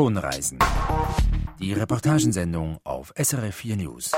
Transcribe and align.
Tonreisen. 0.00 0.58
Die 1.60 1.74
Reportagensendung 1.74 2.78
auf 2.84 3.12
SRF 3.22 3.54
4 3.54 3.76
News. 3.76 4.12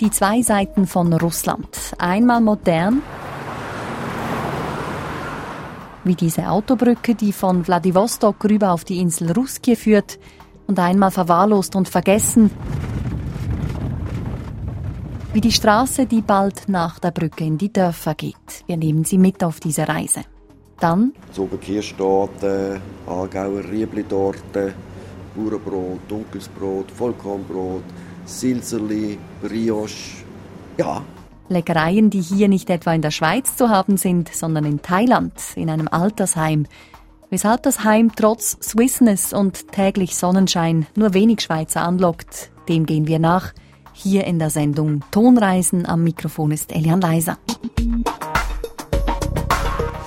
Die 0.00 0.10
zwei 0.10 0.40
Seiten 0.40 0.86
von 0.86 1.12
Russland. 1.12 1.68
Einmal 1.98 2.40
modern, 2.40 3.02
wie 6.04 6.14
diese 6.14 6.48
Autobrücke, 6.48 7.14
die 7.14 7.34
von 7.34 7.66
Wladiwostok 7.66 8.42
rüber 8.46 8.72
auf 8.72 8.84
die 8.84 8.98
Insel 8.98 9.32
Ruskie 9.32 9.76
führt, 9.76 10.18
und 10.66 10.78
einmal 10.78 11.10
verwahrlost 11.10 11.76
und 11.76 11.86
vergessen, 11.86 12.50
wie 15.34 15.42
die 15.42 15.52
Straße, 15.52 16.06
die 16.06 16.22
bald 16.22 16.66
nach 16.70 16.98
der 16.98 17.10
Brücke 17.10 17.44
in 17.44 17.58
die 17.58 17.70
Dörfer 17.70 18.14
geht. 18.14 18.64
Wir 18.66 18.78
nehmen 18.78 19.04
Sie 19.04 19.18
mit 19.18 19.44
auf 19.44 19.60
diese 19.60 19.86
Reise. 19.86 20.22
Dann 20.80 21.12
Zoberkirchtorte, 21.30 22.80
Aargauer 23.06 23.64
Riebli-Torte, 23.70 24.72
Bauernbrot, 25.34 26.00
dunkles 26.08 26.48
Brot, 26.48 26.90
Vollkornbrot, 26.90 27.84
Silserli, 28.24 29.18
Brioche. 29.42 30.24
Ja. 30.78 31.02
Leckereien, 31.48 32.10
die 32.10 32.20
hier 32.20 32.48
nicht 32.48 32.70
etwa 32.70 32.94
in 32.94 33.02
der 33.02 33.10
Schweiz 33.10 33.56
zu 33.56 33.68
haben 33.68 33.96
sind, 33.96 34.28
sondern 34.32 34.64
in 34.64 34.80
Thailand, 34.80 35.34
in 35.56 35.68
einem 35.68 35.88
Altersheim. 35.88 36.66
Weshalb 37.30 37.62
das 37.64 37.84
Heim 37.84 38.12
trotz 38.14 38.56
Swissness 38.62 39.32
und 39.32 39.72
täglich 39.72 40.16
Sonnenschein 40.16 40.86
nur 40.96 41.14
wenig 41.14 41.40
Schweizer 41.40 41.82
anlockt, 41.82 42.50
dem 42.68 42.86
gehen 42.86 43.06
wir 43.06 43.18
nach. 43.18 43.52
Hier 43.92 44.24
in 44.24 44.38
der 44.38 44.50
Sendung 44.50 45.02
Tonreisen 45.10 45.86
am 45.86 46.02
Mikrofon 46.02 46.50
ist 46.50 46.72
Elian 46.72 47.00
Leiser. 47.00 47.38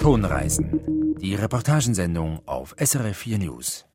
Tonreisen. 0.02 1.16
Die 1.22 1.36
Reportagensendung 1.36 2.40
auf 2.46 2.76
SRF 2.80 3.18
4 3.18 3.40
News. 3.40 3.87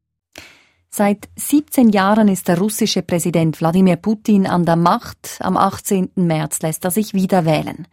Seit 0.95 1.31
17 1.37 1.89
Jahren 1.89 2.29
ist 2.29 2.49
der 2.49 2.59
russische 2.59 3.01
Präsident 3.01 3.59
Wladimir 3.63 3.97
Putin 3.97 4.47
an 4.47 4.67
der 4.67 4.77
Macht. 4.77 5.39
Am 5.41 5.57
18. 5.57 6.11
März 6.17 6.61
lässt 6.61 6.84
er 6.84 6.91
sich 6.91 7.15
wieder 7.15 7.47
wählen. 7.47 7.89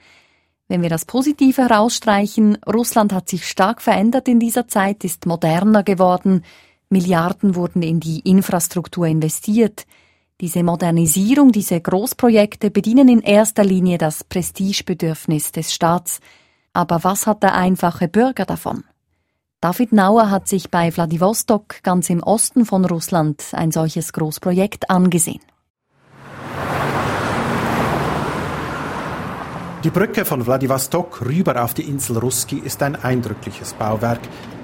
Wenn 0.68 0.82
wir 0.82 0.90
das 0.90 1.06
Positive 1.06 1.62
herausstreichen, 1.62 2.58
Russland 2.68 3.14
hat 3.14 3.30
sich 3.30 3.48
stark 3.48 3.82
verändert 3.82 4.28
in 4.28 4.42
dieser 4.42 4.68
Zeit, 4.68 5.06
ist 5.06 5.26
moderner 5.26 5.84
geworden, 5.84 6.44
Milliarden 6.90 7.56
wurden 7.56 7.84
in 7.84 8.02
die 8.02 8.20
Infrastruktur 8.20 9.08
investiert. 9.08 9.86
Diese 10.42 10.62
Modernisierung, 10.64 11.54
diese 11.54 11.80
Großprojekte 11.80 12.70
bedienen 12.70 13.08
in 13.08 13.22
erster 13.22 13.64
Linie 13.64 13.98
das 13.98 14.26
Prestigebedürfnis 14.26 15.54
des 15.54 15.74
Staats. 15.74 16.20
Aber 16.74 17.06
was 17.06 17.28
hat 17.28 17.44
der 17.44 17.56
einfache 17.56 18.10
Bürger 18.10 18.44
davon? 18.44 18.84
David 19.62 19.92
Nauer 19.92 20.32
hat 20.32 20.48
sich 20.48 20.72
bei 20.72 20.96
Wladiwostok 20.96 21.84
ganz 21.84 22.10
im 22.10 22.24
Osten 22.24 22.66
von 22.66 22.86
Russland 22.86 23.44
ein 23.52 23.72
solches 23.72 24.14
Großprojekt 24.14 24.90
angesehen. 24.90 25.42
Die 29.84 29.90
Brücke 29.90 30.24
von 30.24 30.48
Wladiwostok 30.48 31.26
rüber 31.26 31.62
auf 31.62 31.74
die 31.74 31.82
Insel 31.82 32.20
Ruski 32.20 32.58
ist 32.60 32.82
ein 32.82 32.96
eindrückliches 32.96 33.74
Bauwerk. 33.74 34.22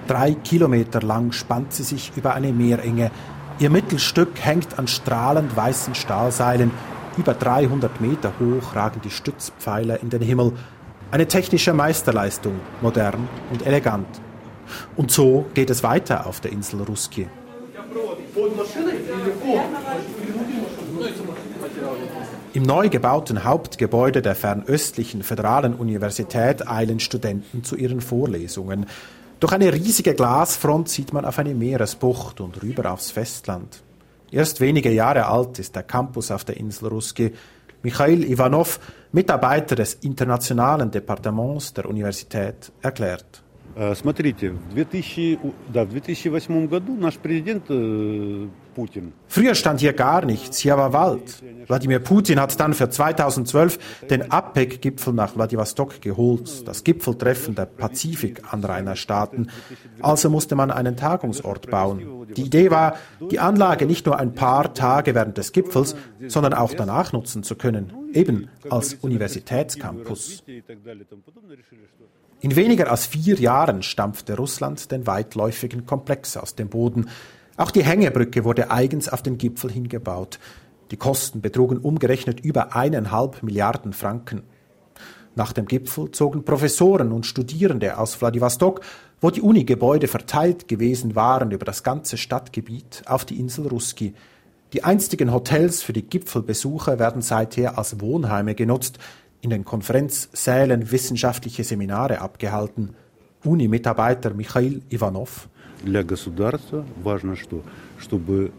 Drei 0.08 0.34
Kilometer 0.34 1.02
lang 1.02 1.34
spannt 1.34 1.74
sie 1.74 1.84
sich 1.84 2.14
über 2.16 2.34
eine 2.34 2.54
Meerenge. 2.54 3.12
Ihr 3.60 3.72
Mittelstück 3.72 4.40
hängt 4.40 4.80
an 4.80 4.88
strahlend 4.88 5.58
weißen 5.58 5.94
Stahlseilen. 5.94 6.72
Über 7.18 7.34
300 7.34 8.00
Meter 8.00 8.32
hoch 8.40 8.74
ragen 8.78 9.02
die 9.04 9.12
Stützpfeiler 9.12 10.02
in 10.02 10.10
den 10.10 10.22
Himmel. 10.22 10.54
Eine 11.12 11.28
technische 11.28 11.74
Meisterleistung, 11.74 12.62
modern 12.82 13.28
und 13.52 13.66
elegant. 13.66 14.08
Und 14.96 15.12
so 15.12 15.46
geht 15.54 15.70
es 15.70 15.84
weiter 15.84 16.28
auf 16.28 16.40
der 16.40 16.52
Insel 16.52 16.82
Ruski. 16.82 17.28
Im 22.54 22.64
neu 22.64 22.90
gebauten 22.90 23.44
Hauptgebäude 23.44 24.22
der 24.22 24.36
fernöstlichen 24.36 25.24
Föderalen 25.24 25.74
Universität 25.74 26.68
eilen 26.68 27.00
Studenten 27.00 27.64
zu 27.64 27.76
ihren 27.76 28.02
Vorlesungen. 28.02 28.86
Durch 29.40 29.52
eine 29.52 29.74
riesige 29.74 30.14
Glasfront 30.14 30.90
sieht 30.90 31.12
man 31.12 31.26
auf 31.26 31.38
eine 31.40 31.54
Meeresbucht 31.54 32.40
und 32.42 32.64
rüber 32.64 32.92
aufs 32.92 33.12
Festland. 33.12 33.82
Erst 34.32 34.60
wenige 34.62 34.92
Jahre 34.92 35.28
alt 35.28 35.60
ist 35.60 35.76
der 35.76 35.84
Campus 35.84 36.32
auf 36.32 36.46
der 36.46 36.58
Insel 36.58 36.88
Ruski. 36.88 37.34
Michail 37.84 38.24
Ivanov, 38.24 38.80
Mitarbeiter 39.12 39.76
des 39.76 39.94
internationalen 39.96 40.90
Departements 40.90 41.74
der 41.74 41.88
Universität, 41.88 42.72
erklärt. 42.82 43.44
Смотрите, 43.95 44.51
в 44.51 44.75
2000, 44.75 45.39
да, 45.73 45.85
в 45.85 45.91
2008 45.91 46.67
году 46.67 46.97
наш 46.97 47.17
президент 47.19 47.71
Putin. 48.75 49.13
Früher 49.29 49.55
stand 49.55 49.81
hier 49.81 49.93
gar 49.93 50.25
nichts, 50.25 50.59
hier 50.59 50.77
war 50.77 50.93
Wald. 50.93 51.43
Wladimir 51.67 52.01
Putin 52.01 52.41
hat 52.41 52.59
dann 52.59 52.75
für 52.75 52.91
2012 52.91 54.07
den 54.11 54.31
APEC-Gipfel 54.31 55.13
nach 55.13 55.35
Vladivostok 55.35 56.01
geholt, 56.01 56.67
das 56.67 56.83
Gipfeltreffen 56.83 57.55
der 57.55 57.67
Pazifik-Anrainerstaaten. 57.67 59.51
Also 60.01 60.31
musste 60.31 60.57
man 60.57 60.71
einen 60.71 60.97
Tagungsort 60.97 61.71
bauen. 61.71 62.27
Die 62.37 62.43
Idee 62.43 62.71
war, 62.71 62.97
die 63.31 63.39
Anlage 63.39 63.87
nicht 63.87 64.05
nur 64.07 64.19
ein 64.19 64.35
paar 64.35 64.75
Tage 64.75 65.15
während 65.15 65.39
des 65.39 65.53
Gipfels, 65.53 65.95
sondern 66.27 66.55
auch 66.55 66.75
danach 66.75 67.13
nutzen 67.13 67.43
zu 67.45 67.55
können, 67.55 67.93
eben 68.13 68.49
als 68.69 68.95
Universitätscampus. 68.95 70.43
In 72.42 72.56
weniger 72.56 72.92
als 72.92 73.06
vier 73.06 73.40
Jahren 73.40 73.82
stampfte 73.82 74.36
Russland 74.36 74.92
den 74.92 75.08
weitläufigen 75.08 75.86
Komplex 75.86 76.38
aus 76.38 76.56
dem 76.56 76.70
Boden. 76.70 77.10
Auch 77.58 77.72
die 77.72 77.84
Hängebrücke 77.84 78.44
wurde 78.44 78.70
eigens 78.70 79.10
auf 79.10 79.24
den 79.24 79.38
Gipfel 79.38 79.72
hingebaut. 79.72 80.40
Die 80.92 80.98
Kosten 80.98 81.42
betrugen 81.42 81.78
umgerechnet 81.78 82.42
über 82.42 82.76
eineinhalb 82.76 83.42
Milliarden 83.42 83.94
Franken. 83.94 84.44
Nach 85.36 85.52
dem 85.54 85.66
Gipfel 85.66 86.12
zogen 86.12 86.44
Professoren 86.44 87.12
und 87.12 87.26
Studierende 87.26 87.98
aus 87.98 88.22
Wladiwostok, 88.22 88.82
wo 89.22 89.32
die 89.32 89.42
Uni-Gebäude 89.42 90.08
verteilt 90.08 90.68
gewesen 90.68 91.16
waren 91.16 91.52
über 91.52 91.66
das 91.66 91.84
ganze 91.84 92.18
Stadtgebiet, 92.18 93.04
auf 93.06 93.26
die 93.26 93.40
Insel 93.40 93.68
Ruski. 93.68 94.14
Die 94.74 94.84
einstigen 94.84 95.34
Hotels 95.34 95.84
für 95.84 95.94
die 95.94 96.04
Gipfelbesucher 96.04 97.00
werden 97.00 97.22
seither 97.22 97.78
als 97.78 98.00
Wohnheime 98.02 98.56
genutzt, 98.56 99.00
in 99.43 99.51
den 99.51 99.65
Konferenzsälen 99.65 100.91
wissenschaftliche 100.91 101.65
Seminare 101.65 102.21
abgehalten. 102.21 102.95
Uni-Mitarbeiter 103.45 104.35
Michail 104.35 104.83
Ivanov. 104.91 105.49
Для 105.83 106.03
государства 106.03 106.85
важно 107.03 107.37
что? 107.37 107.63
Чтобы 107.99 108.53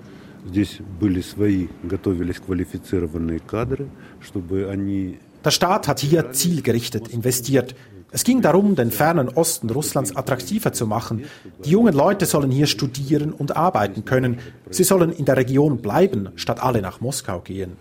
здесь 0.45 0.79
были 0.99 1.21
свои, 1.21 1.67
готовились 1.83 2.39
квалифицированные 2.39 3.39
кадры, 3.39 3.87
чтобы 4.21 4.67
они 4.71 5.19
der 5.43 5.51
Staat 5.51 5.87
hat 5.87 5.99
hier 5.99 6.31
zielgerichtet 6.31 7.07
investiert. 7.07 7.75
Es 8.16 8.24
ging 8.24 8.40
darum, 8.40 8.76
den 8.76 8.92
fernen 8.92 9.28
Osten 9.28 9.68
Russlands 9.68 10.16
attraktiver 10.16 10.72
zu 10.72 10.86
machen. 10.86 11.26
Die 11.66 11.68
jungen 11.72 11.92
Leute 11.92 12.24
sollen 12.24 12.50
hier 12.50 12.66
studieren 12.66 13.30
und 13.30 13.58
arbeiten 13.58 14.06
können. 14.06 14.38
Sie 14.70 14.84
sollen 14.84 15.12
in 15.12 15.26
der 15.26 15.36
Region 15.36 15.82
bleiben, 15.82 16.30
statt 16.34 16.62
alle 16.62 16.80
nach 16.80 17.02
Moskau 17.02 17.40
gehen. 17.40 17.72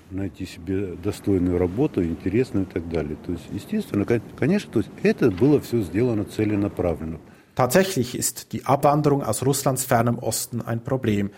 Tatsächlich 7.55 8.17
ist 8.17 8.51
die 8.51 8.65
Abwanderung 8.65 9.23
aus 9.23 9.45
Russlands 9.45 9.85
fernem 9.85 10.19
Osten 10.19 10.61
ein 10.61 10.83
Problem. 10.83 11.29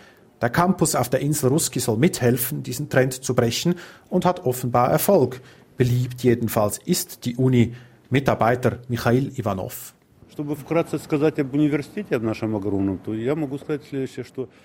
Der 0.42 0.50
Campus 0.50 0.96
auf 0.96 1.08
der 1.08 1.20
Insel 1.20 1.50
Ruski 1.50 1.78
soll 1.78 1.98
mithelfen, 1.98 2.64
diesen 2.64 2.88
Trend 2.88 3.12
zu 3.12 3.36
brechen 3.36 3.76
und 4.08 4.24
hat 4.24 4.44
offenbar 4.44 4.90
Erfolg. 4.90 5.40
Beliebt 5.76 6.24
jedenfalls 6.24 6.78
ist 6.84 7.26
die 7.26 7.36
Uni. 7.36 7.74
Mitarbeiter 8.10 8.78
Michail 8.88 9.32
Ivanov. 9.38 9.94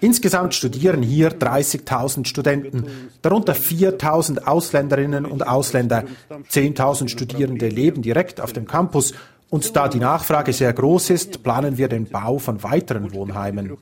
Insgesamt 0.02 0.54
studieren 0.54 1.02
hier 1.02 1.32
30.000 1.32 2.28
Studenten, 2.28 2.86
darunter 3.22 3.54
4.000 3.54 4.44
Ausländerinnen 4.44 5.26
und 5.26 5.48
Ausländer. 5.48 6.04
10.000 6.30 7.08
Studierende 7.10 7.70
leben 7.70 8.02
direkt 8.04 8.40
auf 8.40 8.54
dem 8.54 8.68
Campus 8.68 9.14
und 9.50 9.76
da 9.76 9.88
die 9.88 10.00
Nachfrage 10.00 10.54
sehr 10.54 10.74
groß 10.74 11.10
ist, 11.12 11.44
planen 11.44 11.78
wir 11.78 11.88
den 11.88 12.06
Bau 12.06 12.40
von 12.40 12.64
weiteren 12.64 13.14
Wohnheimen. 13.14 13.78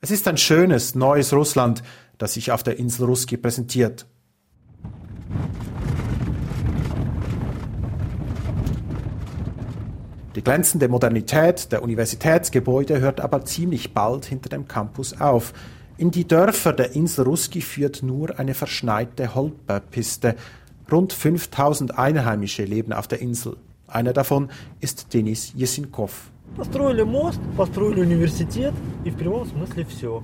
Es 0.00 0.10
ist 0.10 0.28
ein 0.28 0.36
schönes, 0.36 0.94
neues 0.94 1.32
Russland, 1.32 1.82
das 2.18 2.34
sich 2.34 2.52
auf 2.52 2.62
der 2.62 2.78
Insel 2.78 3.06
Ruski 3.06 3.36
präsentiert. 3.36 4.06
Die 10.34 10.42
glänzende 10.42 10.88
Modernität 10.88 11.70
der 11.70 11.84
Universitätsgebäude 11.84 12.98
hört 13.00 13.20
aber 13.20 13.44
ziemlich 13.44 13.94
bald 13.94 14.24
hinter 14.24 14.48
dem 14.48 14.66
Campus 14.66 15.20
auf. 15.20 15.52
In 15.96 16.10
die 16.10 16.26
Dörfer 16.26 16.72
der 16.72 16.96
Insel 16.96 17.24
Ruski 17.24 17.60
führt 17.60 18.02
nur 18.02 18.36
eine 18.36 18.54
verschneite 18.54 19.36
Holperpiste. 19.36 20.34
Rund 20.90 21.12
5000 21.12 21.96
Einheimische 21.96 22.64
leben 22.64 22.92
auf 22.92 23.06
der 23.06 23.20
Insel. 23.20 23.56
Einer 23.86 24.12
davon 24.12 24.50
ist 24.80 25.14
Denis 25.14 25.52
Jesinkov. 25.54 26.32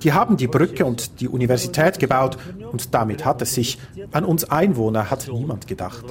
Die 0.02 0.12
haben 0.12 0.36
die 0.36 0.46
Brücke 0.48 0.84
und 0.86 1.20
die 1.20 1.28
Universität 1.28 1.98
gebaut 2.00 2.38
und 2.72 2.94
damit 2.94 3.24
hat 3.24 3.42
es 3.42 3.54
sich. 3.54 3.78
An 4.10 4.24
uns 4.24 4.44
Einwohner 4.44 5.08
hat 5.08 5.28
niemand 5.32 5.68
gedacht. 5.68 6.04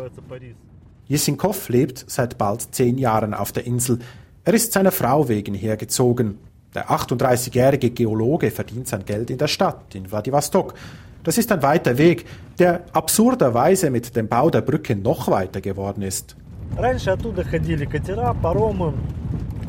Jesinkov 1.08 1.68
lebt 1.68 2.04
seit 2.08 2.38
bald 2.38 2.74
zehn 2.74 2.98
Jahren 2.98 3.34
auf 3.34 3.52
der 3.52 3.66
Insel. 3.66 3.98
Er 4.44 4.54
ist 4.54 4.72
seiner 4.72 4.92
Frau 4.92 5.28
wegen 5.28 5.54
hergezogen. 5.54 6.38
Der 6.74 6.90
38-jährige 6.90 7.90
Geologe 7.90 8.50
verdient 8.50 8.88
sein 8.88 9.04
Geld 9.04 9.30
in 9.30 9.38
der 9.38 9.48
Stadt, 9.48 9.94
in 9.94 10.06
Vladivostok. 10.06 10.74
Das 11.22 11.38
ist 11.38 11.52
ein 11.52 11.62
weiter 11.62 11.98
Weg, 11.98 12.26
der 12.58 12.84
absurderweise 12.92 13.90
mit 13.90 14.16
dem 14.16 14.28
Bau 14.28 14.50
der 14.50 14.62
Brücke 14.62 14.96
noch 14.96 15.28
weiter 15.28 15.60
geworden 15.60 16.02
ist. 16.02 16.36
Раньше 16.76 17.12
оттуда 17.12 17.44
ходили 17.44 17.84
катера, 17.84 18.34
паромы, 18.34 18.94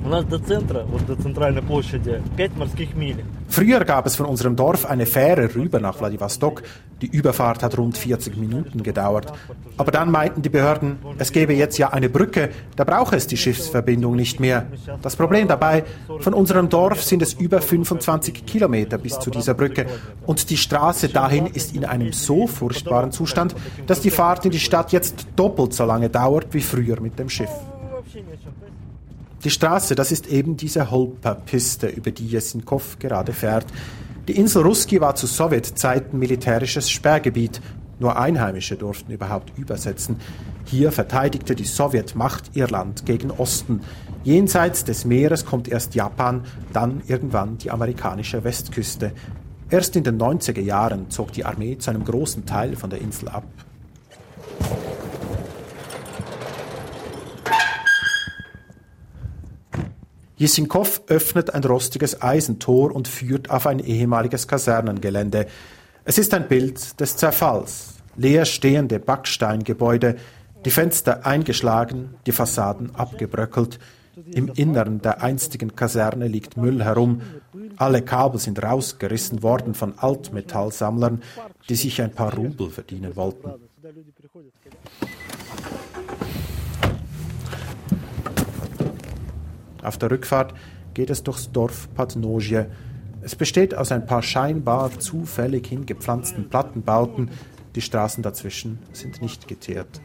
У 0.06 0.08
нас 0.08 0.24
до 0.24 0.38
центра, 0.38 0.84
вот 0.84 1.04
до 1.08 1.16
центральной 1.16 1.64
площади, 1.64 2.22
5 2.38 2.58
морских 2.58 2.96
миль. 2.96 3.24
Früher 3.48 3.84
gab 3.86 4.06
es 4.06 4.16
von 4.16 4.28
unserem 4.28 4.56
Dorf 4.56 4.86
eine 4.86 5.08
Fähre 5.08 5.56
rüber 5.56 5.80
nach 5.80 5.96
Vladivostok. 5.96 6.62
Die 7.02 7.08
Überfahrt 7.08 7.64
hat 7.64 7.76
rund 7.78 7.98
40 7.98 8.38
Minuten 8.38 8.84
gedauert. 8.84 9.34
Aber 9.78 9.92
dann 9.92 10.12
meinten 10.12 10.44
die 10.44 10.50
Behörden, 10.50 10.98
es 11.18 11.32
gäbe 11.32 11.54
jetzt 11.54 11.80
ja 11.80 11.90
eine 11.90 12.10
Brücke, 12.10 12.50
da 12.76 12.84
brauche 12.84 13.16
es 13.16 13.26
die 13.26 13.38
Schiffsverbindung 13.38 14.16
nicht 14.16 14.40
mehr. 14.40 14.68
Das 15.02 15.16
Problem 15.16 15.48
dabei, 15.48 15.84
von 16.20 16.36
unserem 16.36 16.70
Dorf 16.70 17.02
sind 17.04 17.24
es 17.24 17.34
über 17.34 17.60
25 17.60 18.46
Kilometer 18.46 19.00
bis 19.00 19.18
zu 19.20 19.32
dieser 19.32 19.56
Brücke. 19.56 19.88
Und 20.28 20.52
die 20.52 20.58
Straße 20.58 21.10
dahin 21.10 21.48
ist 21.48 21.76
in 21.76 21.84
einem 21.84 22.14
so 22.14 22.46
furchtbaren 22.46 23.12
Zustand, 23.12 23.56
dass 23.88 24.02
die 24.02 24.12
Fahrt 24.12 24.46
in 24.46 24.52
die 24.52 24.60
Stadt 24.60 24.92
jetzt 24.92 25.26
doppelt 25.36 25.74
so 25.74 25.84
lange 25.84 26.10
dauert 26.10 26.54
wie 26.54 26.62
früher 26.62 27.02
mit 27.02 27.18
dem 27.18 27.30
Schiff. 27.30 27.50
Die 29.43 29.51
Straße, 29.51 29.95
das 29.95 30.13
ist 30.13 30.27
eben 30.27 30.59
diese 30.59 30.91
Holper-Piste, 30.91 31.89
über 31.89 32.11
die 32.11 32.27
Jesinkow 32.27 32.99
gerade 32.99 33.33
fährt. 33.33 33.65
Die 34.29 34.37
Insel 34.37 34.63
Ruski 34.63 35.01
war 35.01 35.15
zu 35.15 35.27
Sowjetzeiten 35.27 36.19
militärisches 36.19 36.91
Sperrgebiet. 36.91 37.63
Nur 37.99 38.19
Einheimische 38.19 38.77
durften 38.77 39.13
überhaupt 39.13 39.57
übersetzen. 39.59 40.17
Hier 40.67 40.93
verteidigte 40.93 41.55
die 41.55 41.65
Sowjetmacht 41.65 42.51
ihr 42.55 42.69
Land 42.69 43.07
gegen 43.07 43.31
Osten. 43.31 43.81
Jenseits 44.25 44.85
des 44.85 45.07
Meeres 45.07 45.47
kommt 45.47 45.69
erst 45.69 45.95
Japan, 45.95 46.45
dann 46.75 47.01
irgendwann 47.09 47.57
die 47.57 47.71
amerikanische 47.71 48.45
Westküste. 48.45 49.13
Erst 49.71 49.97
in 49.97 50.05
den 50.05 50.21
90er 50.21 50.61
Jahren 50.61 51.09
zog 51.09 51.33
die 51.33 51.47
Armee 51.47 51.79
zu 51.79 51.91
einem 51.91 52.05
großen 52.05 52.45
Teil 52.45 52.77
von 52.77 52.91
der 52.91 53.01
Insel 53.01 53.29
ab. 53.31 53.45
Jesinkow 60.41 61.03
öffnet 61.09 61.53
ein 61.53 61.63
rostiges 61.65 62.23
Eisentor 62.23 62.95
und 62.95 63.09
führt 63.09 63.51
auf 63.51 63.67
ein 63.67 63.79
ehemaliges 63.79 64.49
Kasernengelände. 64.49 65.47
Es 66.05 66.17
ist 66.17 66.33
ein 66.33 66.49
Bild 66.49 66.99
des 66.99 67.19
Zerfalls. 67.19 67.97
Leer 68.17 68.47
stehende 68.47 69.01
Backsteingebäude, 69.01 70.17
die 70.65 70.71
Fenster 70.71 71.27
eingeschlagen, 71.27 72.15
die 72.25 72.33
Fassaden 72.33 72.95
abgebröckelt. 72.95 73.79
Im 74.33 74.51
Innern 74.55 75.03
der 75.03 75.23
einstigen 75.23 75.77
Kaserne 75.77 76.27
liegt 76.27 76.57
Müll 76.57 76.83
herum. 76.83 77.21
Alle 77.77 78.01
Kabel 78.01 78.41
sind 78.41 78.63
rausgerissen 78.63 79.43
worden 79.43 79.75
von 79.75 79.99
Altmetallsammlern, 79.99 81.23
die 81.69 81.77
sich 81.77 82.01
ein 82.01 82.13
paar 82.13 82.35
Rubel 82.35 82.71
verdienen 82.71 83.15
wollten. 83.15 83.53
Auf 89.84 89.98
der 89.98 90.12
Rückfahrt 90.12 90.54
geht 90.94 91.10
es 91.10 91.24
durchs 91.24 91.52
Dorf 91.52 91.88
Patnoje. 91.94 92.70
Es 93.22 93.36
besteht 93.36 93.76
aus 93.76 93.92
ein 93.92 94.06
paar 94.06 94.22
scheinbar 94.22 94.92
zufällig 95.00 95.68
hingepflanzten 95.68 96.50
Plattenbauten. 96.50 97.30
Die 97.76 97.82
Straßen 97.82 98.24
dazwischen 98.24 98.80
sind 98.94 99.22
nicht 99.22 99.48
geteert. 99.48 100.02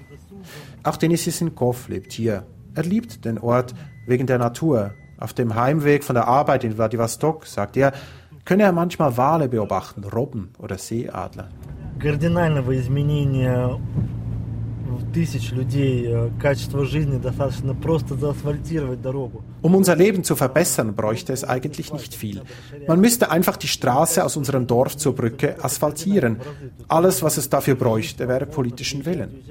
Auch 0.82 0.96
Denis 0.96 1.24
Sissinkov 1.24 1.88
lebt 1.88 2.12
hier. 2.12 2.44
Er 2.74 2.82
liebt 2.82 3.24
den 3.24 3.38
Ort 3.38 3.74
wegen 4.06 4.26
der 4.26 4.38
Natur. 4.38 4.92
Auf 5.18 5.34
dem 5.34 5.54
Heimweg 5.54 6.02
von 6.02 6.14
der 6.14 6.28
Arbeit 6.28 6.64
in 6.64 6.72
Vladivostok, 6.72 7.46
sagt 7.46 7.76
er, 7.76 7.92
könne 8.44 8.62
er 8.62 8.72
manchmal 8.72 9.16
Wale 9.16 9.48
beobachten, 9.48 10.04
Robben 10.04 10.50
oder 10.58 10.78
Seeadler. 10.78 11.50
Кардинального 11.98 12.74
изменения 12.74 13.78
тысяч 15.12 15.50
людей 15.52 16.06
э, 16.06 16.30
качество 16.40 16.84
жизни 16.84 17.18
достаточно 17.18 17.74
просто 17.74 18.14
заасфальтировать 18.14 19.02
дорогу. 19.02 19.42
Um 19.62 19.74
unser 19.74 19.96
Leben 19.96 20.24
zu 20.24 20.36
verbessern, 20.36 20.94
bräuchte 20.94 21.32
es 21.32 21.44
eigentlich 21.44 21.92
nicht 21.92 22.14
viel. 22.14 22.42
Man 22.86 23.00
müsste 23.00 23.30
einfach 23.30 23.56
die 23.56 23.68
Straße 23.68 24.24
aus 24.24 24.36
unserem 24.36 24.66
Dorf 24.66 24.96
zur 24.96 25.14
Brücke 25.14 25.56
asphaltieren. 25.62 26.40
Alles, 26.88 27.22
was 27.22 27.36
es 27.36 27.48
dafür 27.48 27.74
bräuchte, 27.74 28.28
wäre 28.28 28.46
politischen 28.46 29.04
Willen. 29.04 29.42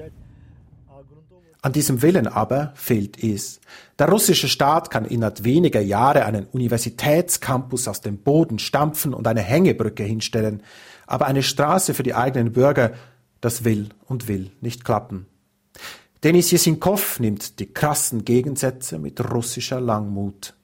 An 1.62 1.74
diesem 1.74 2.02
Willen 2.02 2.28
aber 2.28 2.72
fehlt 2.76 3.22
es. 3.22 3.60
Der 3.98 4.08
russische 4.08 4.48
Staat 4.48 4.90
kann 4.90 5.04
innerhalb 5.04 5.44
weniger 5.44 5.82
Jahre 5.82 6.24
einen 6.24 6.46
Universitätscampus 6.46 7.90
aus 7.90 8.00
dem 8.00 8.18
Boden 8.18 8.60
stampfen 8.60 9.14
und 9.14 9.28
eine 9.28 9.42
Hängebrücke 9.42 10.04
hinstellen. 10.04 10.64
Aber 11.06 11.26
eine 11.26 11.44
Straße 11.44 11.94
für 11.94 12.04
die 12.04 12.16
eigenen 12.16 12.54
Bürger, 12.54 12.94
das 13.45 13.65
will 13.65 13.91
und 14.07 14.29
will 14.29 14.51
nicht 14.61 14.85
klappen. 14.85 15.27
Denis 16.23 16.51
Jesinkow 16.51 17.21
nimmt 17.21 17.61
die 17.61 17.67
krassen 17.67 18.25
Gegensätze 18.25 18.99
mit 18.99 19.21
russischer 19.33 19.81
Langmut. 19.81 20.55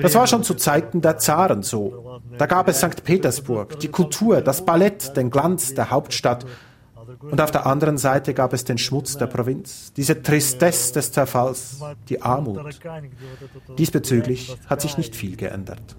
Das 0.00 0.14
war 0.14 0.26
schon 0.26 0.42
zu 0.42 0.54
Zeiten 0.54 1.00
der 1.00 1.18
Zaren 1.18 1.62
so. 1.62 2.20
Da 2.38 2.46
gab 2.46 2.68
es 2.68 2.78
St. 2.78 3.04
Petersburg, 3.04 3.78
die 3.80 3.88
Kultur, 3.88 4.40
das 4.40 4.64
Ballett, 4.64 5.16
den 5.16 5.30
Glanz 5.30 5.74
der 5.74 5.90
Hauptstadt. 5.90 6.46
Und 7.20 7.40
auf 7.40 7.50
der 7.50 7.66
anderen 7.66 7.98
Seite 7.98 8.34
gab 8.34 8.52
es 8.52 8.64
den 8.64 8.78
Schmutz 8.78 9.16
der 9.16 9.26
Provinz, 9.26 9.92
diese 9.94 10.22
Tristesse 10.22 10.94
des 10.94 11.12
Zerfalls, 11.12 11.80
die 12.08 12.22
Armut. 12.22 12.60
Diesbezüglich 13.78 14.56
hat 14.66 14.80
sich 14.80 14.98
nicht 14.98 15.16
viel 15.16 15.36
geändert. 15.36 15.96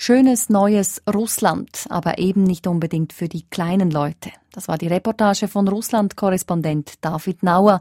Schönes 0.00 0.48
neues 0.48 1.02
Russland, 1.12 1.86
aber 1.90 2.18
eben 2.18 2.44
nicht 2.44 2.66
unbedingt 2.66 3.12
für 3.12 3.28
die 3.28 3.42
kleinen 3.42 3.90
Leute. 3.90 4.30
Das 4.52 4.68
war 4.68 4.78
die 4.78 4.86
Reportage 4.86 5.48
von 5.48 5.66
Russland-Korrespondent 5.66 7.04
David 7.04 7.42
Nauer. 7.42 7.80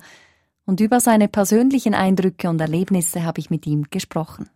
Und 0.65 0.81
über 0.81 0.99
seine 0.99 1.27
persönlichen 1.27 1.93
Eindrücke 1.93 2.49
und 2.49 2.59
Erlebnisse 2.59 3.23
habe 3.23 3.39
ich 3.39 3.49
mit 3.49 3.67
ihm 3.67 3.85
gesprochen. 3.89 4.49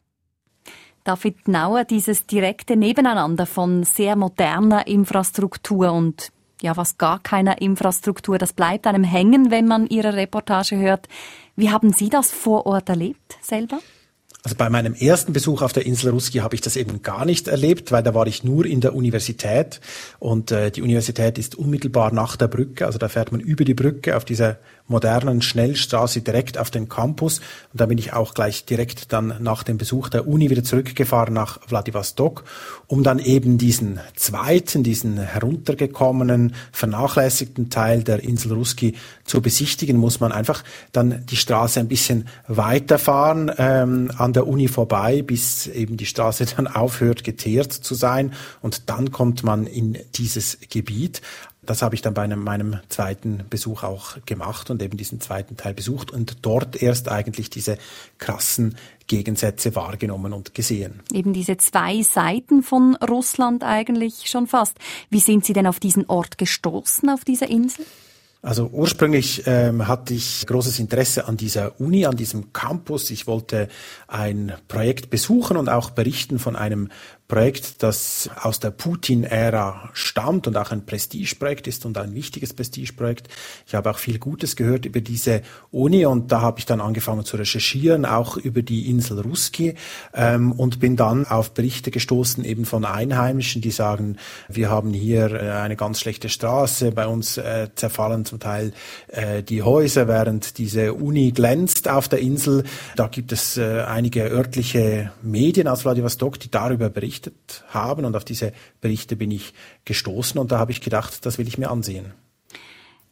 David 1.03 1.47
Nauer, 1.47 1.83
dieses 1.83 2.27
direkte 2.27 2.75
Nebeneinander 2.75 3.45
von 3.45 3.83
sehr 3.83 4.15
moderner 4.15 4.88
Infrastruktur 4.88 5.91
und 5.91 6.31
ja, 6.63 6.77
was 6.77 6.97
gar 6.97 7.19
keiner 7.19 7.61
Infrastruktur, 7.61 8.37
das 8.37 8.53
bleibt 8.53 8.87
einem 8.87 9.03
hängen, 9.03 9.51
wenn 9.51 9.67
man 9.67 9.87
Ihre 9.87 10.15
Reportage 10.15 10.77
hört. 10.77 11.07
Wie 11.55 11.69
haben 11.69 11.91
Sie 11.91 12.09
das 12.09 12.31
vor 12.31 12.65
Ort 12.65 12.89
erlebt 12.89 13.37
selber? 13.41 13.79
Also 14.43 14.55
bei 14.55 14.71
meinem 14.71 14.95
ersten 14.95 15.33
Besuch 15.33 15.62
auf 15.62 15.71
der 15.71 15.86
Insel 15.86 16.10
Ruski 16.10 16.39
habe 16.39 16.55
ich 16.55 16.62
das 16.62 16.75
eben 16.75 17.03
gar 17.03 17.25
nicht 17.25 17.48
erlebt, 17.48 17.91
weil 17.91 18.01
da 18.01 18.15
war 18.15 18.25
ich 18.25 18.43
nur 18.43 18.65
in 18.65 18.81
der 18.81 18.95
Universität. 18.95 19.79
Und 20.17 20.51
äh, 20.51 20.71
die 20.71 20.81
Universität 20.81 21.38
ist 21.38 21.53
unmittelbar 21.53 22.12
nach 22.12 22.36
der 22.38 22.48
Brücke, 22.48 22.88
also 22.88 22.98
da 22.98 23.07
fährt 23.07 23.31
man 23.31 23.39
über 23.39 23.65
die 23.65 23.75
Brücke 23.75 24.17
auf 24.17 24.25
dieser 24.25 24.57
modernen 24.88 25.41
Schnellstraße 25.41 26.21
direkt 26.21 26.57
auf 26.57 26.69
den 26.69 26.89
Campus. 26.89 27.39
Und 27.71 27.81
da 27.81 27.86
bin 27.88 27.98
ich 27.98 28.13
auch 28.13 28.33
gleich 28.33 28.65
direkt 28.65 29.13
dann 29.13 29.36
nach 29.39 29.63
dem 29.63 29.77
Besuch 29.77 30.10
der 30.10 30.27
Uni 30.27 30.50
wieder 30.50 30.63
zurückgefahren 30.63 31.33
nach 31.33 31.60
Vladivostok, 31.67 32.43
um 32.88 33.03
dann 33.03 33.19
eben 33.19 33.57
diesen 33.57 34.00
zweiten, 34.15 34.83
diesen 34.83 35.17
heruntergekommenen, 35.17 36.55
vernachlässigten 36.71 37.69
Teil 37.69 38.03
der 38.03 38.24
Insel 38.24 38.53
Ruski 38.53 38.95
zu 39.24 39.41
besichtigen, 39.41 39.98
muss 39.98 40.19
man 40.19 40.31
einfach 40.31 40.63
dann 40.91 41.25
die 41.27 41.38
Straße 41.38 41.79
ein 41.79 41.88
bisschen 41.88 42.27
weiterfahren 42.48 43.51
ähm, 43.57 44.12
an 44.17 44.30
der 44.33 44.47
Uni 44.47 44.67
vorbei, 44.67 45.21
bis 45.21 45.67
eben 45.67 45.97
die 45.97 46.05
Straße 46.05 46.45
dann 46.55 46.67
aufhört 46.67 47.23
geteert 47.23 47.71
zu 47.71 47.95
sein 47.95 48.33
und 48.61 48.89
dann 48.89 49.11
kommt 49.11 49.43
man 49.43 49.67
in 49.67 49.97
dieses 50.15 50.57
Gebiet. 50.69 51.21
Das 51.63 51.83
habe 51.83 51.93
ich 51.93 52.01
dann 52.01 52.15
bei 52.15 52.23
einem, 52.23 52.43
meinem 52.43 52.79
zweiten 52.89 53.45
Besuch 53.47 53.83
auch 53.83 54.17
gemacht 54.25 54.71
und 54.71 54.81
eben 54.81 54.97
diesen 54.97 55.21
zweiten 55.21 55.57
Teil 55.57 55.75
besucht 55.75 56.09
und 56.09 56.38
dort 56.41 56.81
erst 56.81 57.07
eigentlich 57.07 57.51
diese 57.51 57.77
krassen 58.17 58.75
Gegensätze 59.05 59.75
wahrgenommen 59.75 60.33
und 60.33 60.55
gesehen. 60.55 61.01
Eben 61.13 61.33
diese 61.33 61.57
zwei 61.57 62.01
Seiten 62.01 62.63
von 62.63 62.95
Russland 62.95 63.63
eigentlich 63.63 64.27
schon 64.27 64.47
fast. 64.47 64.77
Wie 65.11 65.19
sind 65.19 65.45
Sie 65.45 65.53
denn 65.53 65.67
auf 65.67 65.79
diesen 65.79 66.09
Ort 66.09 66.39
gestoßen, 66.39 67.09
auf 67.09 67.25
dieser 67.25 67.47
Insel? 67.47 67.85
Also 68.43 68.69
ursprünglich 68.74 69.43
ähm, 69.45 69.88
hatte 69.88 70.15
ich 70.15 70.48
großes 70.48 70.79
Interesse 70.79 71.27
an 71.27 71.38
dieser 71.38 71.79
Uni, 71.79 72.07
an 72.07 72.15
diesem 72.15 72.51
Campus. 72.53 73.12
Ich 73.12 73.27
wollte 73.27 73.67
ein 74.07 74.53
Projekt 74.67 75.12
besuchen 75.12 75.57
und 75.57 75.69
auch 75.69 75.91
berichten 75.91 76.39
von 76.39 76.55
einem 76.55 76.89
Projekt, 77.31 77.81
das 77.81 78.29
aus 78.41 78.59
der 78.59 78.71
Putin-Ära 78.71 79.91
stammt 79.93 80.47
und 80.47 80.57
auch 80.57 80.71
ein 80.71 80.85
Prestigeprojekt 80.85 81.65
ist 81.65 81.85
und 81.85 81.97
ein 81.97 82.13
wichtiges 82.13 82.53
Prestigeprojekt. 82.53 83.29
Ich 83.65 83.73
habe 83.73 83.89
auch 83.89 84.00
viel 84.00 84.19
Gutes 84.19 84.57
gehört 84.57 84.85
über 84.85 85.00
diese 85.00 85.41
Uni 85.71 86.05
und 86.05 86.33
da 86.33 86.41
habe 86.41 86.59
ich 86.59 86.65
dann 86.65 86.81
angefangen 86.81 87.23
zu 87.23 87.38
recherchieren, 87.38 88.05
auch 88.05 88.35
über 88.35 88.63
die 88.63 88.89
Insel 88.89 89.21
Ruski 89.21 89.75
ähm, 90.13 90.51
und 90.51 90.81
bin 90.81 90.97
dann 90.97 91.25
auf 91.25 91.53
Berichte 91.53 91.89
gestoßen 91.89 92.43
eben 92.43 92.65
von 92.65 92.83
Einheimischen, 92.83 93.61
die 93.61 93.71
sagen, 93.71 94.17
wir 94.50 94.69
haben 94.69 94.91
hier 94.91 95.31
äh, 95.31 95.51
eine 95.51 95.77
ganz 95.77 96.01
schlechte 96.01 96.27
Straße, 96.27 96.91
bei 96.91 97.07
uns 97.07 97.38
äh, 97.38 97.69
zerfallen 97.75 98.25
zum 98.25 98.41
Teil 98.41 98.73
äh, 99.07 99.41
die 99.41 99.63
Häuser, 99.63 100.09
während 100.09 100.57
diese 100.57 100.93
Uni 100.95 101.31
glänzt 101.31 101.88
auf 101.88 102.09
der 102.09 102.19
Insel. 102.19 102.65
Da 102.97 103.07
gibt 103.07 103.31
es 103.31 103.55
äh, 103.55 103.83
einige 103.88 104.23
örtliche 104.23 105.13
Medien 105.21 105.69
aus 105.69 105.83
Vladivostok, 105.83 106.38
die 106.38 106.51
darüber 106.51 106.89
berichtet 107.21 107.63
haben 107.69 108.05
und 108.05 108.15
auf 108.15 108.25
diese 108.25 108.53
Berichte 108.79 109.15
bin 109.15 109.31
ich 109.31 109.53
gestoßen 109.85 110.39
und 110.39 110.51
da 110.51 110.59
habe 110.59 110.71
ich 110.71 110.81
gedacht, 110.81 111.25
das 111.25 111.37
will 111.37 111.47
ich 111.47 111.57
mir 111.57 111.69
ansehen. 111.69 112.13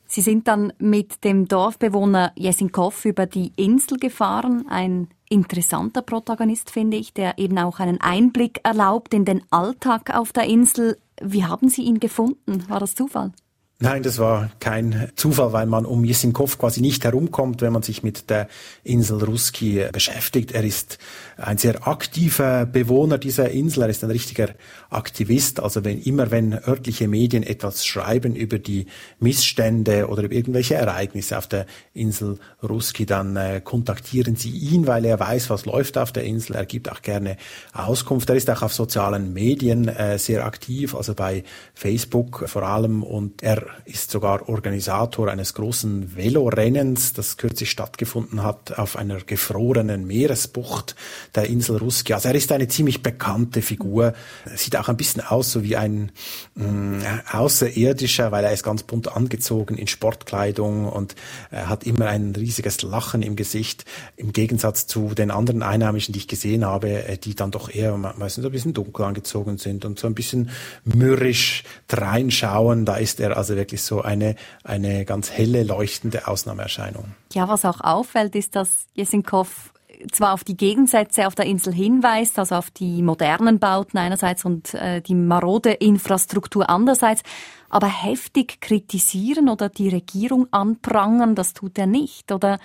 Sie 0.07 0.21
sind 0.21 0.47
dann 0.47 0.73
mit 0.79 1.23
dem 1.23 1.47
Dorfbewohner 1.47 2.31
Jesinkov 2.35 3.05
über 3.05 3.27
die 3.27 3.53
Insel 3.55 3.99
gefahren, 3.99 4.65
ein 4.67 5.09
interessanter 5.29 6.01
Protagonist, 6.01 6.71
finde 6.71 6.97
ich, 6.97 7.13
der 7.13 7.37
eben 7.37 7.59
auch 7.59 7.79
einen 7.79 8.01
Einblick 8.01 8.61
erlaubt 8.63 9.13
in 9.13 9.25
den 9.25 9.43
Alltag 9.51 10.15
auf 10.15 10.33
der 10.33 10.45
Insel. 10.45 10.97
Wie 11.21 11.45
haben 11.45 11.69
Sie 11.69 11.83
ihn 11.83 11.99
gefunden? 11.99 12.67
War 12.69 12.79
das 12.79 12.95
Zufall? 12.95 13.33
Nein, 13.81 14.03
das 14.03 14.19
war 14.19 14.51
kein 14.59 15.09
Zufall, 15.15 15.53
weil 15.53 15.65
man 15.65 15.85
um 15.85 16.03
Jesinkov 16.03 16.57
quasi 16.57 16.81
nicht 16.81 17.05
herumkommt, 17.05 17.61
wenn 17.61 17.71
man 17.71 17.81
sich 17.81 18.03
mit 18.03 18.29
der 18.29 18.49
Insel 18.83 19.23
Ruski 19.23 19.85
beschäftigt. 19.93 20.51
Er 20.51 20.65
ist 20.65 20.97
ein 21.37 21.57
sehr 21.57 21.87
aktiver 21.87 22.65
Bewohner 22.65 23.17
dieser 23.17 23.51
Insel. 23.51 23.83
Er 23.83 23.89
ist 23.89 24.03
ein 24.03 24.11
richtiger 24.11 24.49
Aktivist. 24.89 25.61
Also 25.61 25.85
wenn 25.85 26.01
immer, 26.01 26.29
wenn 26.29 26.51
örtliche 26.51 27.07
Medien 27.07 27.41
etwas 27.41 27.85
schreiben 27.85 28.35
über 28.35 28.59
die 28.59 28.87
Missstände 29.21 30.09
oder 30.09 30.23
über 30.23 30.33
irgendwelche 30.33 30.75
Ereignisse 30.75 31.37
auf 31.37 31.47
der 31.47 31.65
Insel 31.93 32.37
Ruski, 32.61 33.05
dann 33.05 33.37
äh, 33.37 33.61
kontaktieren 33.63 34.35
sie 34.35 34.49
ihn, 34.49 34.87
weil 34.87 35.05
er 35.05 35.21
weiß, 35.21 35.49
was 35.49 35.65
läuft 35.65 35.97
auf 35.97 36.11
der 36.11 36.25
Insel. 36.25 36.57
Er 36.57 36.65
gibt 36.65 36.91
auch 36.91 37.01
gerne 37.01 37.37
Auskunft. 37.71 38.29
Er 38.29 38.35
ist 38.35 38.49
auch 38.49 38.61
auf 38.61 38.73
sozialen 38.73 39.31
Medien 39.31 39.87
äh, 39.87 40.19
sehr 40.19 40.45
aktiv, 40.45 40.95
also 40.95 41.13
bei 41.13 41.45
Facebook 41.73 42.43
vor 42.49 42.63
allem. 42.63 43.03
Und 43.03 43.41
er 43.41 43.68
ist 43.85 44.11
sogar 44.11 44.49
Organisator 44.49 45.29
eines 45.29 45.53
großen 45.53 46.15
Velorennens, 46.15 47.13
das 47.13 47.37
kürzlich 47.37 47.71
stattgefunden 47.71 48.43
hat 48.43 48.77
auf 48.77 48.95
einer 48.95 49.17
gefrorenen 49.21 50.05
Meeresbucht 50.05 50.95
der 51.35 51.45
Insel 51.45 51.77
Ruski. 51.77 52.13
Also 52.13 52.29
er 52.29 52.35
ist 52.35 52.51
eine 52.51 52.67
ziemlich 52.67 53.01
bekannte 53.01 53.61
Figur, 53.61 54.13
sieht 54.55 54.75
auch 54.75 54.89
ein 54.89 54.97
bisschen 54.97 55.21
aus 55.21 55.51
so 55.51 55.63
wie 55.63 55.75
ein 55.75 56.11
mh, 56.55 56.65
mm, 56.65 57.03
Außerirdischer, 57.31 58.31
weil 58.31 58.43
er 58.43 58.53
ist 58.53 58.63
ganz 58.63 58.83
bunt 58.83 59.15
angezogen 59.15 59.77
in 59.77 59.87
Sportkleidung 59.87 60.87
und 60.87 61.15
er 61.51 61.69
hat 61.69 61.85
immer 61.85 62.07
ein 62.07 62.33
riesiges 62.35 62.81
Lachen 62.81 63.21
im 63.21 63.35
Gesicht, 63.35 63.85
im 64.17 64.33
Gegensatz 64.33 64.87
zu 64.87 65.13
den 65.15 65.31
anderen 65.31 65.63
Einheimischen, 65.63 66.13
die 66.13 66.19
ich 66.19 66.27
gesehen 66.27 66.65
habe, 66.65 67.07
äh, 67.07 67.17
die 67.17 67.35
dann 67.35 67.51
doch 67.51 67.73
eher 67.73 67.97
meistens 67.97 68.45
ein 68.45 68.51
bisschen 68.51 68.73
dunkel 68.73 69.05
angezogen 69.05 69.57
sind 69.57 69.85
und 69.85 69.99
so 69.99 70.07
ein 70.07 70.15
bisschen 70.15 70.49
mürrisch 70.83 71.63
reinschauen. 71.89 72.85
Da 72.85 72.97
ist 72.97 73.19
er 73.19 73.37
also 73.37 73.55
wirklich 73.59 73.83
so 73.83 74.01
eine, 74.01 74.35
eine 74.63 75.05
ganz 75.05 75.29
helle, 75.29 75.63
leuchtende 75.63 76.27
Ausnahmeerscheinung. 76.27 77.05
Ja, 77.33 77.47
was 77.47 77.65
auch 77.65 77.81
auffällt, 77.81 78.35
ist, 78.35 78.55
dass 78.55 78.87
Jesenkov 78.95 79.71
zwar 80.11 80.33
auf 80.33 80.43
die 80.43 80.55
Gegensätze 80.57 81.27
auf 81.27 81.35
der 81.35 81.45
Insel 81.45 81.73
hinweist, 81.73 82.39
also 82.39 82.55
auf 82.55 82.71
die 82.71 83.01
modernen 83.01 83.59
Bauten 83.59 83.97
einerseits 83.97 84.45
und 84.45 84.73
äh, 84.73 85.01
die 85.01 85.15
marode 85.15 85.71
Infrastruktur 85.71 86.69
andererseits, 86.69 87.21
aber 87.69 87.87
heftig 87.87 88.61
kritisieren 88.61 89.49
oder 89.49 89.69
die 89.69 89.89
Regierung 89.89 90.47
anprangern, 90.51 91.35
das 91.35 91.53
tut 91.53 91.77
er 91.77 91.87
nicht. 91.87 92.31
Oder 92.31 92.59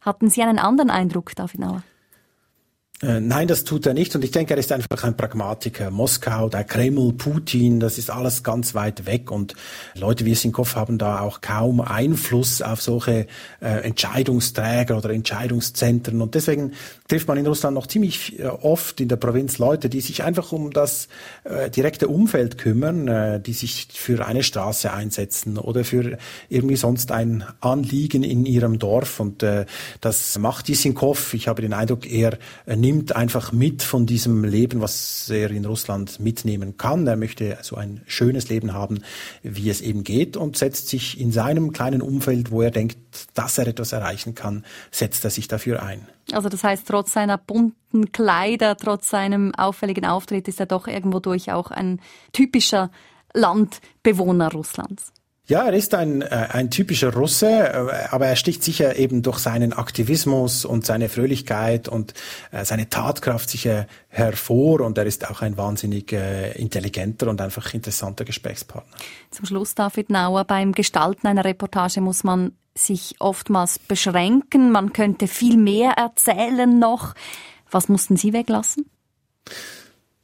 hatten 0.00 0.28
Sie 0.28 0.42
einen 0.42 0.58
anderen 0.58 0.90
Eindruck, 0.90 1.34
David? 1.34 1.60
Äh, 3.04 3.20
nein, 3.20 3.48
das 3.48 3.64
tut 3.64 3.86
er 3.86 3.92
nicht. 3.92 4.14
Und 4.14 4.24
ich 4.24 4.30
denke, 4.30 4.54
er 4.54 4.58
ist 4.58 4.72
einfach 4.72 5.04
ein 5.04 5.16
Pragmatiker. 5.16 5.90
Moskau, 5.90 6.48
der 6.48 6.64
Kreml, 6.64 7.12
Putin, 7.12 7.80
das 7.80 7.98
ist 7.98 8.10
alles 8.10 8.42
ganz 8.42 8.74
weit 8.74 9.04
weg. 9.04 9.30
Und 9.30 9.54
Leute 9.94 10.24
wie 10.24 10.34
Sinkov 10.34 10.74
haben 10.74 10.96
da 10.96 11.20
auch 11.20 11.40
kaum 11.40 11.80
Einfluss 11.80 12.62
auf 12.62 12.80
solche 12.80 13.26
äh, 13.60 13.66
Entscheidungsträger 13.82 14.96
oder 14.96 15.10
Entscheidungszentren. 15.10 16.22
Und 16.22 16.34
deswegen 16.34 16.72
trifft 17.08 17.28
man 17.28 17.36
in 17.36 17.46
Russland 17.46 17.74
noch 17.74 17.86
ziemlich 17.86 18.38
äh, 18.38 18.46
oft 18.46 19.00
in 19.00 19.08
der 19.08 19.16
Provinz 19.16 19.58
Leute, 19.58 19.90
die 19.90 20.00
sich 20.00 20.22
einfach 20.22 20.52
um 20.52 20.70
das 20.70 21.08
äh, 21.44 21.68
direkte 21.68 22.08
Umfeld 22.08 22.56
kümmern, 22.56 23.08
äh, 23.08 23.40
die 23.40 23.52
sich 23.52 23.88
für 23.92 24.26
eine 24.26 24.42
Straße 24.42 24.92
einsetzen 24.92 25.58
oder 25.58 25.84
für 25.84 26.16
irgendwie 26.48 26.76
sonst 26.76 27.12
ein 27.12 27.44
Anliegen 27.60 28.22
in 28.22 28.46
ihrem 28.46 28.78
Dorf. 28.78 29.20
Und 29.20 29.42
äh, 29.42 29.66
das 30.00 30.38
macht 30.38 30.68
Sinkov. 30.74 31.34
Ich 31.34 31.48
habe 31.48 31.60
den 31.60 31.74
Eindruck, 31.74 32.10
er 32.10 32.38
äh, 32.66 32.76
nimmt 32.94 33.16
einfach 33.16 33.50
mit 33.50 33.82
von 33.82 34.06
diesem 34.06 34.44
Leben, 34.44 34.80
was 34.80 35.28
er 35.28 35.50
in 35.50 35.64
Russland 35.64 36.20
mitnehmen 36.20 36.76
kann. 36.76 37.06
Er 37.06 37.16
möchte 37.16 37.58
so 37.62 37.74
ein 37.74 38.02
schönes 38.06 38.48
Leben 38.48 38.72
haben, 38.72 39.02
wie 39.42 39.68
es 39.68 39.80
eben 39.80 40.04
geht 40.04 40.36
und 40.36 40.56
setzt 40.56 40.88
sich 40.88 41.20
in 41.20 41.32
seinem 41.32 41.72
kleinen 41.72 42.02
Umfeld, 42.02 42.52
wo 42.52 42.62
er 42.62 42.70
denkt, 42.70 42.98
dass 43.34 43.58
er 43.58 43.66
etwas 43.66 43.92
erreichen 43.92 44.36
kann, 44.36 44.64
setzt 44.92 45.24
er 45.24 45.30
sich 45.30 45.48
dafür 45.48 45.82
ein. 45.82 46.06
Also 46.32 46.48
das 46.48 46.62
heißt, 46.62 46.86
trotz 46.86 47.12
seiner 47.12 47.36
bunten 47.36 48.12
Kleider, 48.12 48.76
trotz 48.76 49.10
seinem 49.10 49.52
auffälligen 49.54 50.06
Auftritt 50.06 50.46
ist 50.46 50.60
er 50.60 50.66
doch 50.66 50.86
irgendwo 50.86 51.18
durch 51.18 51.50
auch 51.50 51.72
ein 51.72 52.00
typischer 52.32 52.90
Landbewohner 53.34 54.52
Russlands. 54.52 55.12
Ja, 55.46 55.66
er 55.66 55.74
ist 55.74 55.92
ein, 55.94 56.22
äh, 56.22 56.48
ein 56.52 56.70
typischer 56.70 57.12
Russe, 57.12 57.48
äh, 57.48 58.08
aber 58.10 58.26
er 58.26 58.36
sticht 58.36 58.64
sicher 58.64 58.96
eben 58.96 59.20
durch 59.20 59.38
seinen 59.38 59.74
Aktivismus 59.74 60.64
und 60.64 60.86
seine 60.86 61.10
Fröhlichkeit 61.10 61.86
und 61.86 62.14
äh, 62.50 62.64
seine 62.64 62.88
Tatkraft 62.88 63.50
sicher 63.50 63.86
hervor 64.08 64.80
und 64.80 64.96
er 64.96 65.04
ist 65.04 65.28
auch 65.28 65.42
ein 65.42 65.58
wahnsinnig 65.58 66.12
intelligenter 66.12 67.28
und 67.28 67.40
einfach 67.40 67.74
interessanter 67.74 68.24
Gesprächspartner. 68.24 68.96
Zum 69.30 69.44
Schluss, 69.44 69.74
David 69.74 70.08
Nauer, 70.08 70.44
beim 70.44 70.72
Gestalten 70.72 71.26
einer 71.26 71.44
Reportage 71.44 72.00
muss 72.00 72.24
man 72.24 72.52
sich 72.74 73.16
oftmals 73.18 73.78
beschränken, 73.78 74.70
man 74.70 74.92
könnte 74.92 75.26
viel 75.26 75.56
mehr 75.56 75.92
erzählen 75.92 76.78
noch. 76.78 77.14
Was 77.70 77.88
mussten 77.88 78.16
Sie 78.16 78.32
weglassen? 78.32 78.88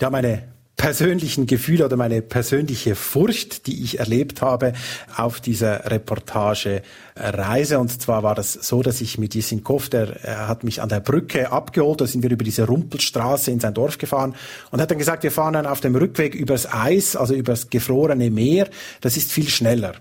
Ja, 0.01 0.09
meine 0.09 0.60
persönlichen 0.81 1.45
Gefühle 1.45 1.85
oder 1.85 1.99
meine 1.99 2.23
persönliche 2.23 2.95
Furcht, 2.95 3.67
die 3.67 3.85
ich 3.85 3.99
erlebt 3.99 4.41
habe 4.41 4.73
auf 5.15 5.39
dieser 5.39 5.91
Reportage-Reise. 5.91 7.79
Und 7.79 8.01
zwar 8.01 8.23
war 8.23 8.35
das 8.35 8.55
so, 8.55 8.83
dass 8.83 9.03
ich 9.03 9.19
mit 9.19 9.35
Jesinkov, 9.35 9.91
der 9.91 10.25
er 10.25 10.49
hat 10.49 10.65
mich 10.65 10.81
an 10.81 10.89
der 10.89 11.01
Brücke 11.01 11.53
abgeholt, 11.53 12.01
da 12.01 12.07
sind 12.07 12.23
wir 12.23 12.31
über 12.31 12.45
diese 12.45 12.67
Rumpelstraße 12.67 13.51
in 13.51 13.61
sein 13.61 13.75
Dorf 13.75 13.99
gefahren 13.99 14.35
und 14.71 14.81
hat 14.81 14.91
dann 14.91 14.97
gesagt, 14.97 15.23
wir 15.23 15.31
fahren 15.31 15.53
dann 15.53 15.67
auf 15.67 15.83
dem 15.83 15.95
Rückweg 15.95 16.35
übers 16.35 16.73
Eis, 16.73 17.15
also 17.15 17.35
übers 17.35 17.69
gefrorene 17.69 18.31
Meer. 18.31 18.67
Das 19.03 19.19
ist 19.19 19.33
viel 19.33 19.51
schneller. 19.51 19.97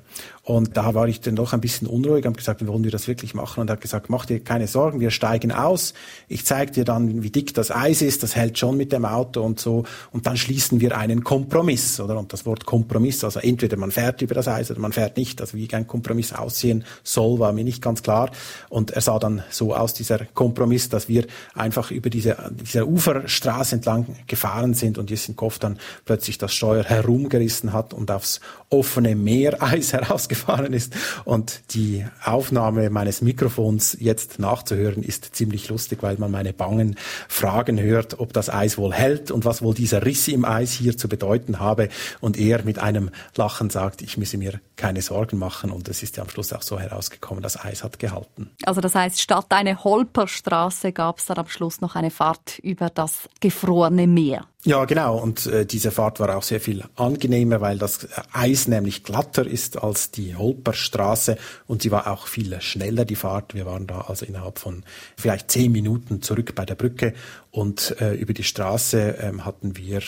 Und 0.49 0.77
da 0.77 0.95
war 0.95 1.07
ich 1.07 1.21
dann 1.21 1.35
doch 1.35 1.53
ein 1.53 1.61
bisschen 1.61 1.87
unruhig, 1.87 2.25
habe 2.25 2.35
gesagt, 2.35 2.65
wollen 2.65 2.83
wir 2.83 2.89
das 2.89 3.07
wirklich 3.07 3.35
machen? 3.35 3.61
Und 3.61 3.69
er 3.69 3.73
hat 3.73 3.81
gesagt, 3.81 4.09
mach 4.09 4.25
dir 4.25 4.39
keine 4.39 4.65
Sorgen, 4.65 4.99
wir 4.99 5.11
steigen 5.11 5.51
aus. 5.51 5.93
Ich 6.27 6.43
zeige 6.43 6.71
dir 6.71 6.85
dann, 6.85 7.21
wie 7.21 7.29
dick 7.29 7.53
das 7.53 7.69
Eis 7.69 8.01
ist, 8.01 8.23
das 8.23 8.35
hält 8.35 8.57
schon 8.57 8.75
mit 8.75 8.91
dem 8.91 9.05
Auto 9.05 9.43
und 9.43 9.59
so. 9.59 9.83
Und 10.11 10.25
dann 10.25 10.37
schließen 10.37 10.81
wir 10.81 10.97
einen 10.97 11.23
Kompromiss, 11.23 11.99
oder? 11.99 12.17
Und 12.17 12.33
das 12.33 12.47
Wort 12.47 12.65
Kompromiss, 12.65 13.23
also 13.23 13.39
entweder 13.39 13.77
man 13.77 13.91
fährt 13.91 14.23
über 14.23 14.33
das 14.33 14.47
Eis 14.47 14.71
oder 14.71 14.79
man 14.79 14.91
fährt 14.91 15.17
nicht. 15.17 15.39
Also 15.39 15.55
wie 15.55 15.71
ein 15.71 15.85
Kompromiss 15.85 16.33
aussehen 16.33 16.83
soll, 17.03 17.37
war 17.37 17.53
mir 17.53 17.63
nicht 17.63 17.83
ganz 17.83 18.01
klar. 18.01 18.31
Und 18.69 18.89
er 18.89 19.01
sah 19.01 19.19
dann 19.19 19.43
so 19.51 19.75
aus, 19.75 19.93
dieser 19.93 20.17
Kompromiss, 20.33 20.89
dass 20.89 21.07
wir 21.07 21.27
einfach 21.53 21.91
über 21.91 22.09
diese, 22.09 22.37
dieser 22.49 22.87
Uferstraße 22.87 23.75
entlang 23.75 24.07
gefahren 24.25 24.73
sind 24.73 24.97
und 24.97 25.11
Jessenkopf 25.11 25.59
dann 25.59 25.77
plötzlich 26.05 26.39
das 26.39 26.55
Steuer 26.55 26.85
herumgerissen 26.85 27.71
hat 27.71 27.93
und 27.93 28.09
aufs 28.09 28.39
offene 28.71 29.15
Meereis 29.15 29.93
herausgefahren 29.93 30.38
gefahren 30.39 30.73
ist. 30.73 30.95
Und 31.25 31.61
die 31.73 32.05
Aufnahme 32.23 32.89
meines 32.89 33.21
Mikrofons 33.21 33.97
jetzt 33.99 34.39
nachzuhören 34.39 35.03
ist 35.03 35.35
ziemlich 35.35 35.69
lustig, 35.69 36.01
weil 36.01 36.17
man 36.17 36.31
meine 36.31 36.53
bangen 36.53 36.95
Fragen 37.27 37.79
hört, 37.79 38.19
ob 38.19 38.33
das 38.33 38.49
Eis 38.49 38.77
wohl 38.77 38.93
hält 38.93 39.31
und 39.31 39.45
was 39.45 39.61
wohl 39.61 39.73
dieser 39.73 40.05
Riss 40.05 40.27
im 40.27 40.45
Eis 40.45 40.71
hier 40.71 40.97
zu 40.97 41.09
bedeuten 41.09 41.59
habe. 41.59 41.89
Und 42.21 42.37
er 42.37 42.63
mit 42.63 42.79
einem 42.79 43.09
Lachen 43.35 43.69
sagt, 43.69 44.01
ich 44.01 44.17
müsse 44.17 44.37
mir 44.37 44.59
keine 44.75 45.01
Sorgen 45.01 45.37
machen. 45.37 45.71
Und 45.71 45.89
es 45.89 46.03
ist 46.03 46.17
ja 46.17 46.23
am 46.23 46.29
Schluss 46.29 46.53
auch 46.53 46.61
so 46.61 46.79
herausgekommen, 46.79 47.43
das 47.43 47.63
Eis 47.63 47.83
hat 47.83 47.99
gehalten. 47.99 48.51
Also 48.63 48.81
das 48.81 48.95
heißt, 48.95 49.21
statt 49.21 49.47
eine 49.49 49.83
Holperstraße 49.83 50.91
gab 50.93 51.19
es 51.19 51.25
dann 51.25 51.37
am 51.37 51.47
Schluss 51.47 51.81
noch 51.81 51.95
eine 51.95 52.11
Fahrt 52.11 52.59
über 52.59 52.89
das 52.89 53.29
gefrorene 53.39 54.07
Meer. 54.07 54.45
Ja, 54.65 54.83
genau. 54.83 55.17
Und 55.17 55.45
äh, 55.45 55.65
diese 55.65 55.89
Fahrt 55.89 56.19
war 56.19 56.35
auch 56.35 56.43
sehr 56.43 56.59
viel 56.59 56.83
angenehmer, 56.97 57.61
weil 57.61 57.77
das 57.77 58.09
Eis 58.33 58.67
nämlich 58.67 59.05
glatter 59.05 59.47
ist 59.47 59.81
als 59.81 60.11
die 60.11 60.35
Holperstraße 60.35 61.37
und 61.65 61.81
sie 61.81 61.91
war 61.91 62.07
auch 62.07 62.27
viel 62.27 62.59
schneller, 62.59 63.05
die 63.05 63.15
Fahrt. 63.15 63.53
Wir 63.53 63.65
waren 63.65 63.87
da 63.87 64.01
also 64.01 64.25
innerhalb 64.25 64.59
von 64.59 64.83
vielleicht 65.15 65.49
zehn 65.49 65.71
Minuten 65.71 66.21
zurück 66.21 66.55
bei 66.55 66.65
der 66.65 66.75
Brücke 66.75 67.13
und 67.51 67.95
äh, 68.01 68.15
über 68.15 68.33
die 68.33 68.43
Straße 68.43 69.15
ähm, 69.21 69.45
hatten 69.45 69.77
wir 69.77 70.01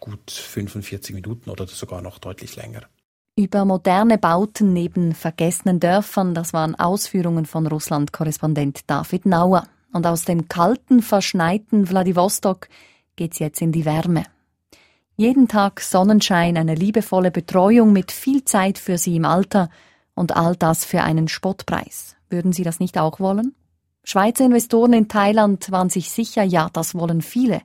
gut 0.00 0.30
45 0.30 1.14
Minuten 1.14 1.48
oder 1.48 1.66
sogar 1.66 2.02
noch 2.02 2.18
deutlich 2.18 2.56
länger. 2.56 2.82
Über 3.36 3.64
moderne 3.64 4.18
Bauten 4.18 4.74
neben 4.74 5.14
vergessenen 5.14 5.80
Dörfern, 5.80 6.34
das 6.34 6.52
waren 6.52 6.74
Ausführungen 6.74 7.46
von 7.46 7.66
Russland-Korrespondent 7.66 8.82
David 8.86 9.24
Nauer. 9.24 9.66
Und 9.92 10.06
aus 10.06 10.24
dem 10.24 10.48
kalten, 10.48 11.02
verschneiten 11.02 11.88
Wladiwostok 11.88 12.68
geht's 13.16 13.38
jetzt 13.38 13.60
in 13.62 13.72
die 13.72 13.84
Wärme. 13.84 14.24
Jeden 15.16 15.46
Tag 15.46 15.80
Sonnenschein, 15.80 16.56
eine 16.56 16.74
liebevolle 16.74 17.30
Betreuung 17.30 17.92
mit 17.92 18.10
viel 18.10 18.44
Zeit 18.44 18.78
für 18.78 18.98
Sie 18.98 19.16
im 19.16 19.24
Alter 19.24 19.70
und 20.14 20.36
all 20.36 20.56
das 20.56 20.84
für 20.84 21.02
einen 21.02 21.28
Spottpreis. 21.28 22.16
Würden 22.28 22.52
Sie 22.52 22.64
das 22.64 22.80
nicht 22.80 22.98
auch 22.98 23.20
wollen? 23.20 23.54
Schweizer 24.02 24.44
Investoren 24.44 24.92
in 24.92 25.08
Thailand 25.08 25.70
waren 25.70 25.88
sich 25.88 26.10
sicher, 26.10 26.42
ja, 26.42 26.68
das 26.72 26.94
wollen 26.94 27.22
viele. 27.22 27.62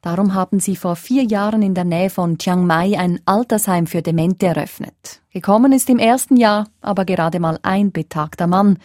Darum 0.00 0.34
haben 0.34 0.60
sie 0.60 0.76
vor 0.76 0.94
vier 0.94 1.24
Jahren 1.24 1.62
in 1.62 1.74
der 1.74 1.84
Nähe 1.84 2.10
von 2.10 2.38
Chiang 2.38 2.64
Mai 2.64 2.96
ein 2.98 3.20
Altersheim 3.26 3.88
für 3.88 4.02
Demente 4.02 4.46
eröffnet. 4.46 5.20
Gekommen 5.32 5.72
ist 5.72 5.90
im 5.90 5.98
ersten 5.98 6.36
Jahr 6.36 6.68
aber 6.80 7.04
gerade 7.04 7.40
mal 7.40 7.58
ein 7.62 7.90
betagter 7.90 8.46
Mann. 8.46 8.78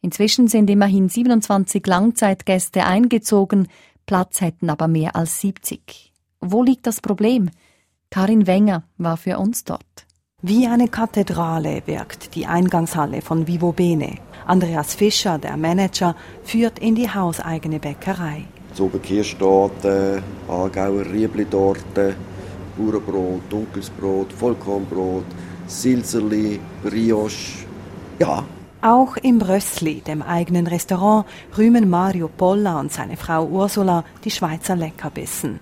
Inzwischen 0.00 0.48
sind 0.48 0.70
immerhin 0.70 1.08
27 1.08 1.86
Langzeitgäste 1.86 2.84
eingezogen, 2.84 3.68
Platz 4.06 4.40
hätten 4.40 4.70
aber 4.70 4.88
mehr 4.88 5.16
als 5.16 5.40
70. 5.40 6.12
Wo 6.40 6.62
liegt 6.62 6.86
das 6.86 7.00
Problem? 7.00 7.50
Karin 8.10 8.46
Wenger 8.46 8.84
war 8.98 9.16
für 9.16 9.38
uns 9.38 9.64
dort. 9.64 10.06
Wie 10.42 10.66
eine 10.66 10.88
Kathedrale 10.88 11.82
wirkt 11.86 12.34
die 12.34 12.46
Eingangshalle 12.46 13.22
von 13.22 13.46
Vivo 13.46 13.72
Bene. 13.72 14.18
Andreas 14.46 14.94
Fischer, 14.94 15.38
der 15.38 15.56
Manager, 15.56 16.14
führt 16.42 16.78
in 16.78 16.94
die 16.94 17.08
hauseigene 17.08 17.80
Bäckerei. 17.80 18.44
So 18.74 18.88
Kirschtorte, 18.88 20.22
Aargauer 20.48 21.06
Riebli-Torte, 21.06 22.14
Bauernbrot, 22.76 23.40
dunkles 23.48 23.88
Brot, 23.88 24.32
Vollkornbrot, 24.32 25.24
Silserli, 25.66 26.60
Brioche. 26.82 27.64
Ja. 28.18 28.44
Auch 28.84 29.16
im 29.16 29.40
Rössli, 29.40 30.02
dem 30.02 30.20
eigenen 30.20 30.66
Restaurant, 30.66 31.24
rühmen 31.56 31.88
Mario 31.88 32.28
Polla 32.28 32.78
und 32.78 32.92
seine 32.92 33.16
Frau 33.16 33.46
Ursula 33.46 34.04
die 34.24 34.30
Schweizer 34.30 34.76
Leckerbissen. 34.76 35.58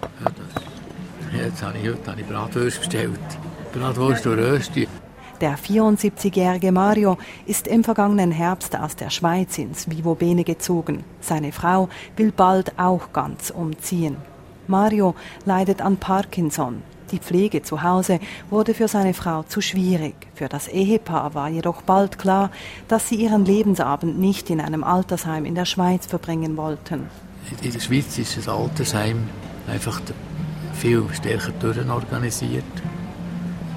Ja, 0.00 0.30
das, 0.30 1.42
jetzt 1.44 1.62
habe 1.62 1.76
ich, 1.76 1.86
heute 1.86 2.16
ich 2.18 2.26
Bratwurst 2.26 2.78
bestellt. 2.78 3.20
Bratwurst 3.74 4.26
und 4.26 4.38
Rösti. 4.38 4.88
Der 5.42 5.58
74-jährige 5.58 6.72
Mario 6.72 7.18
ist 7.44 7.66
im 7.66 7.84
vergangenen 7.84 8.30
Herbst 8.30 8.74
aus 8.78 8.96
der 8.96 9.10
Schweiz 9.10 9.58
ins 9.58 9.90
Vivo 9.90 10.14
Bene 10.14 10.42
gezogen. 10.42 11.04
Seine 11.20 11.52
Frau 11.52 11.90
will 12.16 12.32
bald 12.32 12.78
auch 12.78 13.12
ganz 13.12 13.50
umziehen. 13.50 14.16
Mario 14.68 15.14
leidet 15.44 15.82
an 15.82 15.98
Parkinson. 15.98 16.82
Die 17.10 17.18
Pflege 17.18 17.62
zu 17.62 17.82
Hause 17.82 18.20
wurde 18.50 18.74
für 18.74 18.88
seine 18.88 19.14
Frau 19.14 19.42
zu 19.42 19.60
schwierig. 19.60 20.14
Für 20.34 20.48
das 20.48 20.68
Ehepaar 20.68 21.34
war 21.34 21.48
jedoch 21.48 21.82
bald 21.82 22.18
klar, 22.18 22.50
dass 22.88 23.08
sie 23.08 23.16
ihren 23.16 23.44
Lebensabend 23.44 24.18
nicht 24.18 24.50
in 24.50 24.60
einem 24.60 24.84
Altersheim 24.84 25.44
in 25.44 25.54
der 25.54 25.64
Schweiz 25.64 26.06
verbringen 26.06 26.56
wollten. 26.56 27.08
In 27.62 27.72
der 27.72 27.80
Schweiz 27.80 28.18
ist 28.18 28.36
das 28.36 28.48
Altersheim 28.48 29.28
einfach 29.68 30.00
viel 30.74 31.04
stärker 31.12 31.52
durchorganisiert 31.52 32.64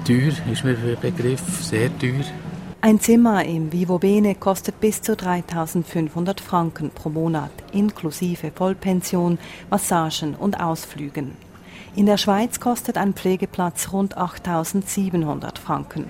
teuer, 0.08 0.32
ist 0.50 0.64
mir 0.64 0.74
der 0.74 0.96
Begriff, 0.96 1.42
sehr 1.62 1.96
teuer. 1.98 2.24
Ein 2.80 2.98
Zimmer 3.00 3.44
im 3.44 3.72
Vivo 3.72 3.98
Bene 3.98 4.34
kostet 4.34 4.80
bis 4.80 5.02
zu 5.02 5.14
3500 5.16 6.40
Franken 6.40 6.90
pro 6.90 7.10
Monat, 7.10 7.50
inklusive 7.72 8.50
Vollpension, 8.54 9.38
Massagen 9.68 10.34
und 10.34 10.60
Ausflügen. 10.60 11.32
In 11.98 12.06
der 12.06 12.16
Schweiz 12.16 12.60
kostet 12.60 12.96
ein 12.96 13.12
Pflegeplatz 13.12 13.92
rund 13.92 14.16
8700 14.16 15.58
Franken. 15.58 16.04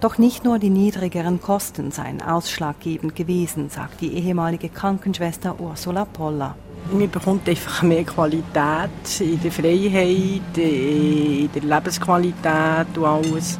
Doch 0.00 0.16
nicht 0.16 0.42
nur 0.42 0.58
die 0.58 0.70
niedrigeren 0.70 1.42
Kosten 1.42 1.90
seien 1.90 2.22
ausschlaggebend 2.22 3.14
gewesen, 3.14 3.68
sagt 3.68 4.00
die 4.00 4.14
ehemalige 4.14 4.70
Krankenschwester 4.70 5.60
Ursula 5.60 6.06
Poller. 6.06 6.56
Man 6.90 7.10
bekommt 7.10 7.46
einfach 7.46 7.82
mehr 7.82 8.04
Qualität 8.04 9.20
in 9.20 9.38
der 9.42 9.52
Freiheit, 9.52 10.56
in 10.56 11.50
der 11.52 11.62
Lebensqualität 11.62 12.96
und 12.96 13.04
alles 13.04 13.58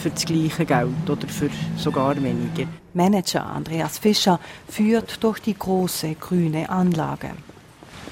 für 0.00 0.08
das 0.08 0.24
gleiche 0.24 0.64
Geld 0.64 1.10
oder 1.10 1.28
für 1.28 1.50
sogar 1.76 2.16
weniger. 2.16 2.70
Manager 2.94 3.44
Andreas 3.44 3.98
Fischer 3.98 4.40
führt 4.66 5.22
durch 5.22 5.40
die 5.40 5.58
große 5.58 6.14
grüne 6.14 6.70
Anlage. 6.70 7.32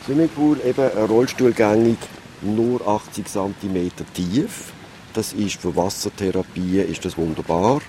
Swimmingpool 0.05 0.61
eben 0.67 0.89
rollstuhlgängig, 1.09 1.97
nur 2.43 2.87
80 2.87 3.27
cm 3.27 3.91
tief. 4.15 4.73
Das 5.13 5.33
ist 5.33 5.61
für 5.61 5.75
Wassertherapie 5.75 6.81
ist 6.81 7.05
das 7.05 7.17
wunderbar. 7.17 7.81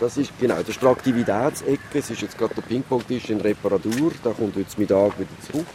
Das 0.00 0.16
ist 0.16 0.32
genau, 0.38 0.56
das 0.56 0.70
ist 0.70 0.82
die 0.82 0.86
Aktivitätsecke. 0.86 1.98
Es 1.98 2.10
ist 2.10 2.22
jetzt 2.22 2.36
gerade 2.36 2.54
der 2.54 2.62
Ping-Pong-Tisch 2.62 3.30
in 3.30 3.40
Reparatur. 3.40 4.12
Da 4.22 4.32
kommt 4.32 4.56
heute 4.56 4.68
Mittag 4.80 5.18
wieder 5.18 5.30
zurück. 5.50 5.66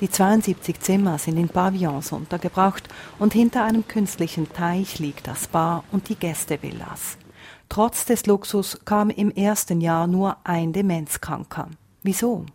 Die 0.00 0.10
72 0.10 0.80
Zimmer 0.80 1.18
sind 1.18 1.36
in 1.36 1.50
Pavillons 1.50 2.12
untergebracht 2.12 2.88
und 3.18 3.34
hinter 3.34 3.64
einem 3.64 3.86
künstlichen 3.86 4.50
Teich 4.50 4.98
liegt 4.98 5.26
das 5.26 5.46
Bar 5.46 5.84
und 5.92 6.08
die 6.08 6.14
Gästevillas. 6.14 7.18
Trotz 7.68 8.06
des 8.06 8.24
Luxus 8.24 8.80
kam 8.86 9.10
im 9.10 9.30
ersten 9.30 9.82
Jahr 9.82 10.06
nur 10.06 10.38
ein 10.42 10.72
Demenzkranker. 10.72 11.68
Wieso? 12.02 12.46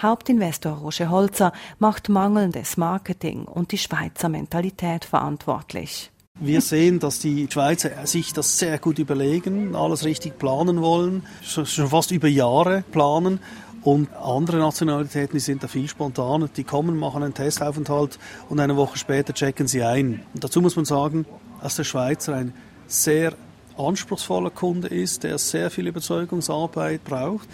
Hauptinvestor 0.00 0.72
Roger 0.72 1.10
Holzer 1.10 1.52
macht 1.78 2.08
mangelndes 2.08 2.76
Marketing 2.76 3.44
und 3.44 3.72
die 3.72 3.78
Schweizer 3.78 4.28
Mentalität 4.28 5.04
verantwortlich. 5.04 6.10
Wir 6.40 6.60
sehen, 6.60 6.98
dass 6.98 7.18
die 7.18 7.46
Schweizer 7.50 8.06
sich 8.06 8.32
das 8.32 8.58
sehr 8.58 8.78
gut 8.78 8.98
überlegen, 8.98 9.76
alles 9.76 10.04
richtig 10.04 10.38
planen 10.38 10.80
wollen, 10.80 11.24
schon 11.42 11.66
fast 11.66 12.10
über 12.10 12.28
Jahre 12.28 12.84
planen. 12.90 13.38
Und 13.82 14.12
andere 14.14 14.58
Nationalitäten, 14.58 15.34
die 15.34 15.40
sind 15.40 15.62
da 15.62 15.68
viel 15.68 15.88
spontaner. 15.88 16.48
Die 16.48 16.62
kommen, 16.62 16.98
machen 16.98 17.22
einen 17.22 17.34
Testaufenthalt 17.34 18.18
und 18.48 18.60
eine 18.60 18.76
Woche 18.76 18.96
später 18.96 19.34
checken 19.34 19.66
sie 19.66 19.82
ein. 19.82 20.22
Und 20.34 20.44
dazu 20.44 20.60
muss 20.60 20.76
man 20.76 20.84
sagen, 20.84 21.26
dass 21.60 21.76
der 21.76 21.84
Schweizer 21.84 22.34
ein 22.34 22.54
sehr 22.86 23.34
anspruchsvoller 23.76 24.50
Kunde 24.50 24.88
ist, 24.88 25.24
der 25.24 25.38
sehr 25.38 25.70
viel 25.70 25.86
Überzeugungsarbeit 25.86 27.04
braucht. 27.04 27.48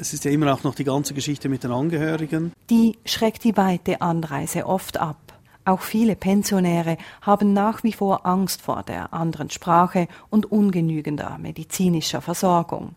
Es 0.00 0.12
ist 0.12 0.24
ja 0.24 0.30
immer 0.30 0.54
auch 0.54 0.62
noch 0.62 0.76
die 0.76 0.84
ganze 0.84 1.12
Geschichte 1.12 1.48
mit 1.48 1.64
den 1.64 1.72
Angehörigen. 1.72 2.52
Die 2.70 2.96
schreckt 3.04 3.42
die 3.42 3.56
weite 3.56 4.00
Anreise 4.00 4.64
oft 4.64 4.96
ab. 4.96 5.16
Auch 5.64 5.80
viele 5.80 6.14
Pensionäre 6.14 6.96
haben 7.20 7.52
nach 7.52 7.82
wie 7.82 7.92
vor 7.92 8.24
Angst 8.24 8.62
vor 8.62 8.84
der 8.84 9.12
anderen 9.12 9.50
Sprache 9.50 10.06
und 10.30 10.52
ungenügender 10.52 11.36
medizinischer 11.38 12.20
Versorgung. 12.20 12.94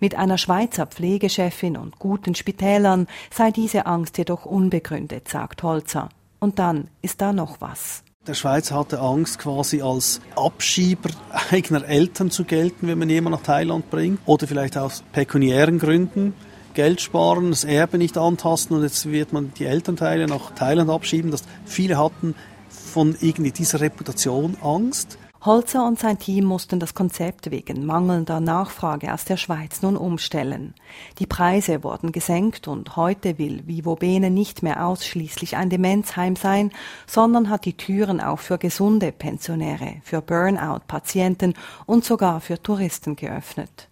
Mit 0.00 0.16
einer 0.16 0.38
Schweizer 0.38 0.86
Pflegechefin 0.86 1.76
und 1.76 2.00
guten 2.00 2.34
Spitälern 2.34 3.06
sei 3.32 3.52
diese 3.52 3.86
Angst 3.86 4.18
jedoch 4.18 4.44
unbegründet, 4.44 5.28
sagt 5.28 5.62
Holzer. 5.62 6.08
Und 6.40 6.58
dann 6.58 6.88
ist 7.00 7.20
da 7.20 7.32
noch 7.32 7.60
was. 7.60 8.02
Der 8.26 8.34
Schweizer 8.34 8.74
hatte 8.74 9.00
Angst, 9.00 9.38
quasi 9.38 9.80
als 9.80 10.20
Abschieber 10.36 11.08
eigener 11.50 11.88
Eltern 11.88 12.30
zu 12.30 12.44
gelten, 12.44 12.86
wenn 12.86 12.98
man 12.98 13.08
jemanden 13.08 13.38
nach 13.38 13.46
Thailand 13.46 13.88
bringt. 13.88 14.20
Oder 14.26 14.46
vielleicht 14.46 14.76
aus 14.76 15.02
pekuniären 15.12 15.78
Gründen. 15.78 16.34
Geld 16.74 17.00
sparen, 17.00 17.48
das 17.48 17.64
Erbe 17.64 17.96
nicht 17.96 18.18
antasten 18.18 18.76
und 18.76 18.82
jetzt 18.82 19.10
wird 19.10 19.32
man 19.32 19.54
die 19.54 19.64
Elternteile 19.64 20.26
nach 20.26 20.50
Thailand 20.54 20.90
abschieben. 20.90 21.30
Das 21.30 21.44
viele 21.64 21.96
hatten 21.96 22.34
von 22.68 23.16
irgendwie 23.22 23.52
dieser 23.52 23.80
Reputation 23.80 24.58
Angst. 24.60 25.16
Holzer 25.42 25.86
und 25.86 25.98
sein 25.98 26.18
Team 26.18 26.44
mussten 26.44 26.80
das 26.80 26.92
Konzept 26.92 27.50
wegen 27.50 27.86
mangelnder 27.86 28.40
Nachfrage 28.40 29.14
aus 29.14 29.24
der 29.24 29.38
Schweiz 29.38 29.80
nun 29.80 29.96
umstellen. 29.96 30.74
Die 31.18 31.24
Preise 31.26 31.82
wurden 31.82 32.12
gesenkt 32.12 32.68
und 32.68 32.94
heute 32.96 33.38
will 33.38 33.66
Vivo 33.66 33.96
Bene 33.96 34.28
nicht 34.28 34.62
mehr 34.62 34.86
ausschließlich 34.86 35.56
ein 35.56 35.70
Demenzheim 35.70 36.36
sein, 36.36 36.72
sondern 37.06 37.48
hat 37.48 37.64
die 37.64 37.72
Türen 37.72 38.20
auch 38.20 38.38
für 38.38 38.58
gesunde 38.58 39.12
Pensionäre, 39.12 40.02
für 40.02 40.20
Burnout-Patienten 40.20 41.54
und 41.86 42.04
sogar 42.04 42.42
für 42.42 42.62
Touristen 42.62 43.16
geöffnet. 43.16 43.88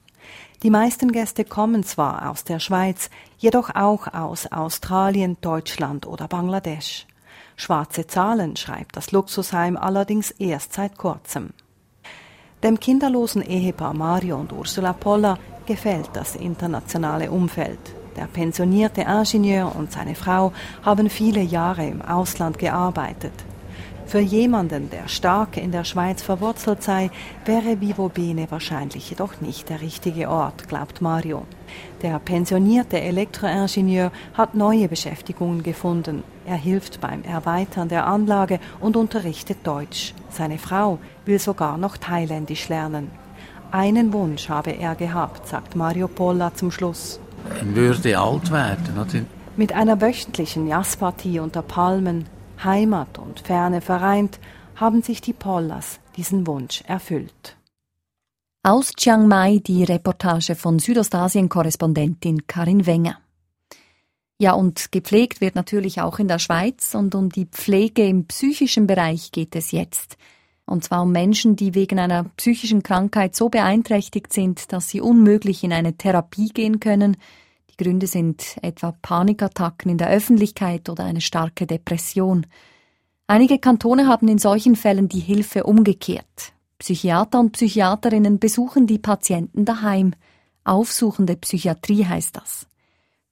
Die 0.62 0.70
meisten 0.70 1.12
Gäste 1.12 1.46
kommen 1.46 1.82
zwar 1.82 2.30
aus 2.30 2.44
der 2.44 2.58
Schweiz, 2.58 3.08
jedoch 3.38 3.74
auch 3.74 4.12
aus 4.12 4.52
Australien, 4.52 5.38
Deutschland 5.40 6.06
oder 6.06 6.28
Bangladesch. 6.28 7.06
Schwarze 7.60 8.06
Zahlen 8.06 8.54
schreibt 8.54 8.96
das 8.96 9.10
Luxusheim 9.10 9.76
allerdings 9.76 10.30
erst 10.30 10.74
seit 10.74 10.96
kurzem. 10.96 11.50
Dem 12.62 12.78
kinderlosen 12.78 13.42
Ehepaar 13.42 13.94
Mario 13.94 14.36
und 14.38 14.52
Ursula 14.52 14.92
Poller 14.92 15.38
gefällt 15.66 16.10
das 16.12 16.36
internationale 16.36 17.32
Umfeld. 17.32 17.80
Der 18.16 18.26
pensionierte 18.26 19.00
Ingenieur 19.00 19.74
und 19.74 19.90
seine 19.90 20.14
Frau 20.14 20.52
haben 20.84 21.10
viele 21.10 21.42
Jahre 21.42 21.84
im 21.84 22.00
Ausland 22.00 22.58
gearbeitet. 22.58 23.34
Für 24.06 24.20
jemanden, 24.20 24.88
der 24.88 25.08
stark 25.08 25.56
in 25.56 25.72
der 25.72 25.84
Schweiz 25.84 26.22
verwurzelt 26.22 26.84
sei, 26.84 27.10
wäre 27.44 27.80
Vivo 27.80 28.08
Bene 28.08 28.46
wahrscheinlich 28.50 29.10
jedoch 29.10 29.40
nicht 29.40 29.68
der 29.68 29.80
richtige 29.80 30.30
Ort, 30.30 30.68
glaubt 30.68 31.02
Mario. 31.02 31.44
Der 32.02 32.18
pensionierte 32.20 33.00
Elektroingenieur 33.00 34.12
hat 34.34 34.54
neue 34.54 34.88
Beschäftigungen 34.88 35.62
gefunden. 35.62 36.22
Er 36.46 36.56
hilft 36.56 37.00
beim 37.00 37.24
Erweitern 37.24 37.88
der 37.88 38.06
Anlage 38.06 38.60
und 38.80 38.96
unterrichtet 38.96 39.58
Deutsch. 39.64 40.14
Seine 40.30 40.58
Frau 40.58 40.98
will 41.26 41.38
sogar 41.38 41.76
noch 41.76 41.96
Thailändisch 41.96 42.68
lernen. 42.68 43.10
Einen 43.70 44.12
Wunsch 44.12 44.48
habe 44.48 44.70
er 44.70 44.94
gehabt, 44.94 45.46
sagt 45.48 45.76
Mario 45.76 46.08
Polla 46.08 46.54
zum 46.54 46.70
Schluss. 46.70 47.20
Er 47.58 47.74
würde 47.74 48.18
alt 48.18 48.50
werden, 48.50 48.98
oder? 48.98 49.24
Mit 49.56 49.72
einer 49.72 50.00
wöchentlichen 50.00 50.68
Jazzpartie 50.68 51.40
unter 51.40 51.62
Palmen 51.62 52.26
Heimat 52.62 53.18
und 53.18 53.40
Ferne 53.40 53.80
vereint, 53.80 54.38
haben 54.76 55.02
sich 55.02 55.20
die 55.20 55.32
Pollas 55.32 56.00
diesen 56.16 56.46
Wunsch 56.46 56.82
erfüllt. 56.86 57.57
Aus 58.64 58.92
Chiang 58.96 59.28
Mai 59.28 59.60
die 59.64 59.84
Reportage 59.84 60.56
von 60.56 60.80
Südostasien-Korrespondentin 60.80 62.48
Karin 62.48 62.86
Wenger. 62.86 63.18
Ja, 64.38 64.52
und 64.54 64.90
gepflegt 64.90 65.40
wird 65.40 65.54
natürlich 65.54 66.00
auch 66.00 66.18
in 66.18 66.26
der 66.26 66.40
Schweiz 66.40 66.96
und 66.96 67.14
um 67.14 67.30
die 67.30 67.46
Pflege 67.46 68.04
im 68.04 68.26
psychischen 68.26 68.88
Bereich 68.88 69.30
geht 69.30 69.54
es 69.54 69.70
jetzt. 69.70 70.16
Und 70.66 70.82
zwar 70.82 71.02
um 71.02 71.12
Menschen, 71.12 71.54
die 71.54 71.76
wegen 71.76 72.00
einer 72.00 72.24
psychischen 72.36 72.82
Krankheit 72.82 73.36
so 73.36 73.48
beeinträchtigt 73.48 74.32
sind, 74.32 74.72
dass 74.72 74.88
sie 74.88 75.00
unmöglich 75.00 75.62
in 75.62 75.72
eine 75.72 75.96
Therapie 75.96 76.48
gehen 76.48 76.80
können, 76.80 77.16
Gründe 77.78 78.08
sind 78.08 78.56
etwa 78.60 78.90
Panikattacken 78.90 79.88
in 79.88 79.98
der 79.98 80.10
Öffentlichkeit 80.10 80.88
oder 80.88 81.04
eine 81.04 81.20
starke 81.20 81.64
Depression. 81.64 82.44
Einige 83.28 83.60
Kantone 83.60 84.08
haben 84.08 84.26
in 84.26 84.38
solchen 84.38 84.74
Fällen 84.74 85.08
die 85.08 85.20
Hilfe 85.20 85.62
umgekehrt. 85.62 86.52
Psychiater 86.78 87.40
und 87.40 87.52
Psychiaterinnen 87.52 88.38
besuchen 88.38 88.86
die 88.86 88.98
Patienten 88.98 89.64
daheim. 89.64 90.14
Aufsuchende 90.64 91.36
Psychiatrie 91.36 92.06
heißt 92.06 92.36
das. 92.36 92.66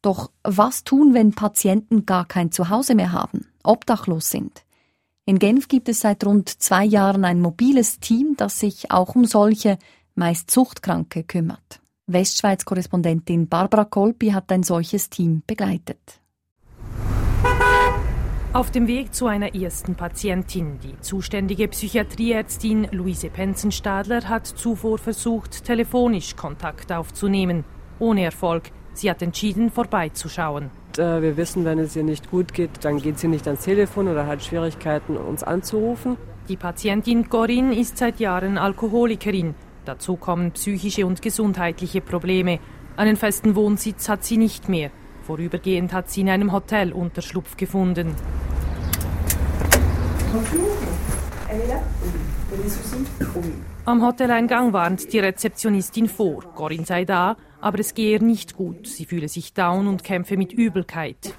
Doch 0.02 0.30
was 0.42 0.84
tun, 0.84 1.14
wenn 1.14 1.32
Patienten 1.32 2.06
gar 2.06 2.26
kein 2.26 2.52
Zuhause 2.52 2.94
mehr 2.94 3.12
haben, 3.12 3.46
obdachlos 3.62 4.30
sind? 4.30 4.64
In 5.24 5.38
Genf 5.38 5.66
gibt 5.66 5.88
es 5.88 6.00
seit 6.00 6.24
rund 6.24 6.48
zwei 6.48 6.84
Jahren 6.84 7.24
ein 7.24 7.40
mobiles 7.40 7.98
Team, 7.98 8.34
das 8.36 8.60
sich 8.60 8.92
auch 8.92 9.16
um 9.16 9.24
solche, 9.24 9.78
meist 10.14 10.50
Suchtkranke 10.50 11.24
kümmert. 11.24 11.80
Westschweiz-Korrespondentin 12.06 13.48
Barbara 13.48 13.84
Kolpi 13.84 14.28
hat 14.30 14.52
ein 14.52 14.62
solches 14.62 15.10
Team 15.10 15.42
begleitet. 15.44 16.20
Auf 18.56 18.70
dem 18.70 18.86
Weg 18.86 19.12
zu 19.12 19.26
einer 19.26 19.54
ersten 19.54 19.96
Patientin, 19.96 20.78
die 20.82 20.98
zuständige 21.02 21.68
Psychiatrieärztin 21.68 22.88
Luise 22.90 23.28
Penzenstadler 23.28 24.30
hat 24.30 24.46
zuvor 24.46 24.96
versucht, 24.96 25.62
telefonisch 25.64 26.36
Kontakt 26.36 26.90
aufzunehmen. 26.90 27.66
Ohne 27.98 28.24
Erfolg. 28.24 28.70
Sie 28.94 29.10
hat 29.10 29.20
entschieden, 29.20 29.70
vorbeizuschauen. 29.70 30.70
Äh, 30.96 31.20
wir 31.20 31.36
wissen, 31.36 31.66
wenn 31.66 31.78
es 31.78 31.96
ihr 31.96 32.02
nicht 32.02 32.30
gut 32.30 32.54
geht, 32.54 32.70
dann 32.80 32.96
geht 32.96 33.18
sie 33.18 33.28
nicht 33.28 33.46
ans 33.46 33.62
Telefon 33.62 34.08
oder 34.08 34.26
hat 34.26 34.42
Schwierigkeiten, 34.42 35.18
uns 35.18 35.42
anzurufen. 35.42 36.16
Die 36.48 36.56
Patientin 36.56 37.28
Corinne 37.28 37.78
ist 37.78 37.98
seit 37.98 38.20
Jahren 38.20 38.56
Alkoholikerin. 38.56 39.54
Dazu 39.84 40.16
kommen 40.16 40.52
psychische 40.52 41.04
und 41.04 41.20
gesundheitliche 41.20 42.00
Probleme. 42.00 42.60
Einen 42.96 43.16
festen 43.16 43.54
Wohnsitz 43.54 44.08
hat 44.08 44.24
sie 44.24 44.38
nicht 44.38 44.70
mehr. 44.70 44.90
Vorübergehend 45.26 45.92
hat 45.92 46.08
sie 46.08 46.20
in 46.22 46.30
einem 46.30 46.52
Hotel 46.52 46.92
Unterschlupf 46.92 47.58
gefunden. 47.58 48.14
Am 53.84 54.02
Hoteleingang 54.02 54.72
warnt 54.72 55.12
die 55.12 55.20
Rezeptionistin 55.20 56.08
vor. 56.08 56.42
Corinne 56.54 56.84
sei 56.84 57.04
da, 57.04 57.36
aber 57.60 57.78
es 57.78 57.94
gehe 57.94 58.12
ihr 58.14 58.20
nicht 58.22 58.56
gut. 58.56 58.86
Sie 58.86 59.04
fühle 59.04 59.28
sich 59.28 59.54
down 59.54 59.86
und 59.86 60.02
kämpfe 60.02 60.36
mit 60.36 60.52
Übelkeit. 60.52 61.34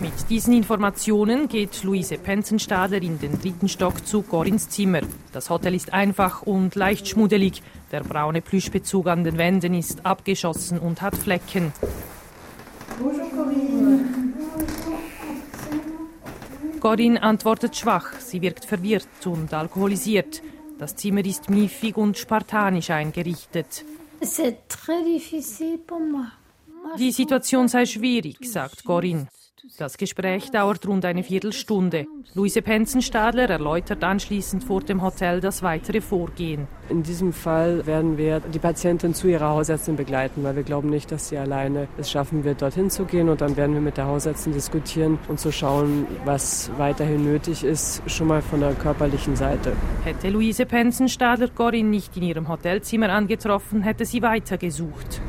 Mit 0.00 0.30
diesen 0.30 0.54
Informationen 0.54 1.48
geht 1.48 1.84
Luise 1.84 2.16
Penzenstadler 2.16 3.02
in 3.02 3.18
den 3.18 3.38
dritten 3.40 3.68
Stock 3.68 4.06
zu 4.06 4.22
Corins 4.22 4.68
Zimmer. 4.70 5.00
Das 5.32 5.50
Hotel 5.50 5.74
ist 5.74 5.92
einfach 5.92 6.42
und 6.42 6.74
leicht 6.74 7.06
schmuddelig. 7.08 7.62
Der 7.92 8.00
braune 8.00 8.40
Plüschbezug 8.40 9.06
an 9.08 9.24
den 9.24 9.38
Wänden 9.38 9.74
ist 9.74 10.06
abgeschossen 10.06 10.78
und 10.78 11.02
hat 11.02 11.16
Flecken. 11.16 11.72
Bonjour 12.98 13.28
Corinne. 13.30 14.35
Corinne 16.86 17.20
antwortet 17.20 17.74
schwach. 17.74 18.12
Sie 18.20 18.40
wirkt 18.42 18.64
verwirrt 18.64 19.26
und 19.26 19.52
alkoholisiert. 19.52 20.40
Das 20.78 20.94
Zimmer 20.94 21.24
ist 21.26 21.50
miefig 21.50 21.96
und 21.96 22.16
spartanisch 22.16 22.90
eingerichtet. 22.90 23.84
Die 26.96 27.10
Situation 27.10 27.66
sei 27.66 27.86
schwierig, 27.86 28.36
sagt 28.42 28.84
Corinne. 28.84 29.26
Das 29.78 29.98
Gespräch 29.98 30.50
dauert 30.52 30.86
rund 30.86 31.04
eine 31.04 31.24
Viertelstunde. 31.24 32.06
Luise 32.34 32.62
Penzenstadler 32.62 33.50
erläutert 33.50 34.04
anschließend 34.04 34.62
vor 34.62 34.80
dem 34.80 35.02
Hotel 35.02 35.40
das 35.40 35.60
weitere 35.62 36.00
Vorgehen. 36.00 36.68
In 36.88 37.02
diesem 37.02 37.32
Fall 37.32 37.84
werden 37.84 38.16
wir 38.16 38.38
die 38.38 38.60
Patientin 38.60 39.12
zu 39.12 39.26
ihrer 39.26 39.48
Hausärztin 39.48 39.96
begleiten, 39.96 40.44
weil 40.44 40.54
wir 40.54 40.62
glauben 40.62 40.88
nicht, 40.88 41.10
dass 41.10 41.30
sie 41.30 41.36
alleine 41.36 41.88
es 41.98 42.10
schaffen 42.10 42.44
wird, 42.44 42.62
dorthin 42.62 42.90
zu 42.90 43.06
gehen. 43.06 43.28
Und 43.28 43.40
dann 43.40 43.56
werden 43.56 43.74
wir 43.74 43.80
mit 43.80 43.96
der 43.96 44.06
Hausärztin 44.06 44.52
diskutieren 44.52 45.18
und 45.26 45.40
zu 45.40 45.50
schauen, 45.50 46.06
was 46.24 46.70
weiterhin 46.76 47.24
nötig 47.24 47.64
ist, 47.64 48.02
schon 48.06 48.28
mal 48.28 48.42
von 48.42 48.60
der 48.60 48.72
körperlichen 48.74 49.34
Seite. 49.34 49.72
Hätte 50.04 50.28
Luise 50.28 50.64
Penzenstadler 50.64 51.48
Corinne 51.48 51.90
nicht 51.90 52.16
in 52.16 52.22
ihrem 52.22 52.48
Hotelzimmer 52.48 53.08
angetroffen, 53.08 53.82
hätte 53.82 54.04
sie 54.04 54.22
weitergesucht. 54.22 55.20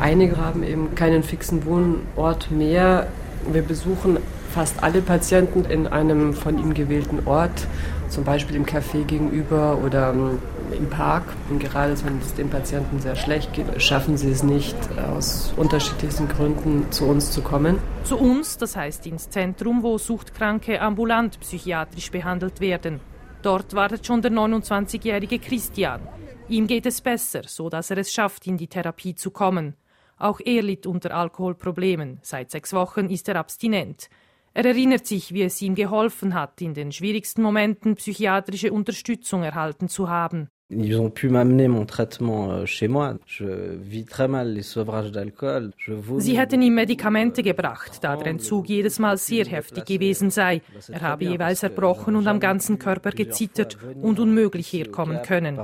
Einige 0.00 0.38
haben 0.38 0.62
eben 0.62 0.94
keinen 0.94 1.22
fixen 1.22 1.66
Wohnort 1.66 2.50
mehr. 2.50 3.08
Wir 3.50 3.62
besuchen 3.62 4.18
fast 4.52 4.82
alle 4.82 5.00
Patienten 5.00 5.64
in 5.64 5.86
einem 5.86 6.34
von 6.34 6.58
ihm 6.58 6.74
gewählten 6.74 7.26
Ort, 7.26 7.66
zum 8.08 8.24
Beispiel 8.24 8.56
im 8.56 8.66
Café 8.66 9.04
gegenüber 9.04 9.78
oder 9.84 10.10
ähm, 10.10 10.38
im 10.76 10.90
Park. 10.90 11.24
Und 11.48 11.58
gerade 11.58 11.94
wenn 12.04 12.18
es 12.18 12.34
den 12.34 12.50
Patienten 12.50 13.00
sehr 13.00 13.16
schlecht 13.16 13.52
geht, 13.52 13.80
schaffen 13.80 14.16
sie 14.16 14.30
es 14.30 14.42
nicht, 14.42 14.76
aus 15.14 15.52
unterschiedlichsten 15.56 16.28
Gründen 16.28 16.90
zu 16.90 17.06
uns 17.06 17.30
zu 17.30 17.40
kommen. 17.40 17.78
Zu 18.04 18.18
uns, 18.18 18.58
das 18.58 18.76
heißt 18.76 19.06
ins 19.06 19.30
Zentrum, 19.30 19.82
wo 19.82 19.96
Suchtkranke 19.96 20.80
ambulant 20.80 21.40
psychiatrisch 21.40 22.10
behandelt 22.10 22.60
werden. 22.60 23.00
Dort 23.42 23.74
wartet 23.74 24.06
schon 24.06 24.20
der 24.20 24.32
29-jährige 24.32 25.38
Christian. 25.38 26.00
Ihm 26.48 26.66
geht 26.66 26.86
es 26.86 27.00
besser, 27.00 27.42
so 27.46 27.68
dass 27.68 27.90
er 27.90 27.98
es 27.98 28.12
schafft, 28.12 28.46
in 28.46 28.56
die 28.56 28.66
Therapie 28.66 29.14
zu 29.14 29.30
kommen. 29.30 29.74
Auch 30.18 30.40
er 30.44 30.62
litt 30.62 30.86
unter 30.86 31.14
Alkoholproblemen. 31.14 32.18
Seit 32.22 32.50
sechs 32.50 32.72
Wochen 32.72 33.08
ist 33.08 33.28
er 33.28 33.36
abstinent. 33.36 34.08
Er 34.54 34.64
erinnert 34.64 35.06
sich, 35.06 35.32
wie 35.32 35.42
es 35.42 35.62
ihm 35.62 35.74
geholfen 35.74 36.34
hat, 36.34 36.60
in 36.60 36.74
den 36.74 36.90
schwierigsten 36.90 37.42
Momenten 37.42 37.94
psychiatrische 37.94 38.72
Unterstützung 38.72 39.44
erhalten 39.44 39.88
zu 39.88 40.08
haben. 40.08 40.48
Ils 40.70 41.00
ont 41.00 41.08
pu 41.08 41.30
m'amener 41.30 41.66
mon 41.66 41.86
traitement 41.86 42.50
euh, 42.50 42.66
chez 42.66 42.88
moi. 42.88 43.14
Je 43.26 43.46
vis 43.80 44.04
très 44.04 44.28
mal 44.28 44.52
les 44.52 44.62
sevrages 44.62 45.10
d'alcool. 45.10 45.72
Sie 46.18 46.38
hätten 46.38 46.60
ihm 46.60 46.74
Medikamente 46.74 47.42
gebracht, 47.42 48.04
da 48.04 48.16
der 48.16 48.26
Entzug 48.26 48.68
jedes 48.68 48.98
Mal 48.98 49.16
sehr 49.16 49.46
heftig 49.46 49.86
gewesen 49.86 50.30
sei. 50.30 50.60
Er 50.92 51.00
habe 51.00 51.24
jeweils 51.24 51.62
erbrochen 51.62 52.16
und 52.16 52.26
am 52.26 52.38
ganzen 52.38 52.78
Körper 52.78 53.12
gezittert 53.12 53.78
und 54.02 54.20
unmöglich 54.20 54.70
herkommen 54.70 55.22
können. 55.22 55.58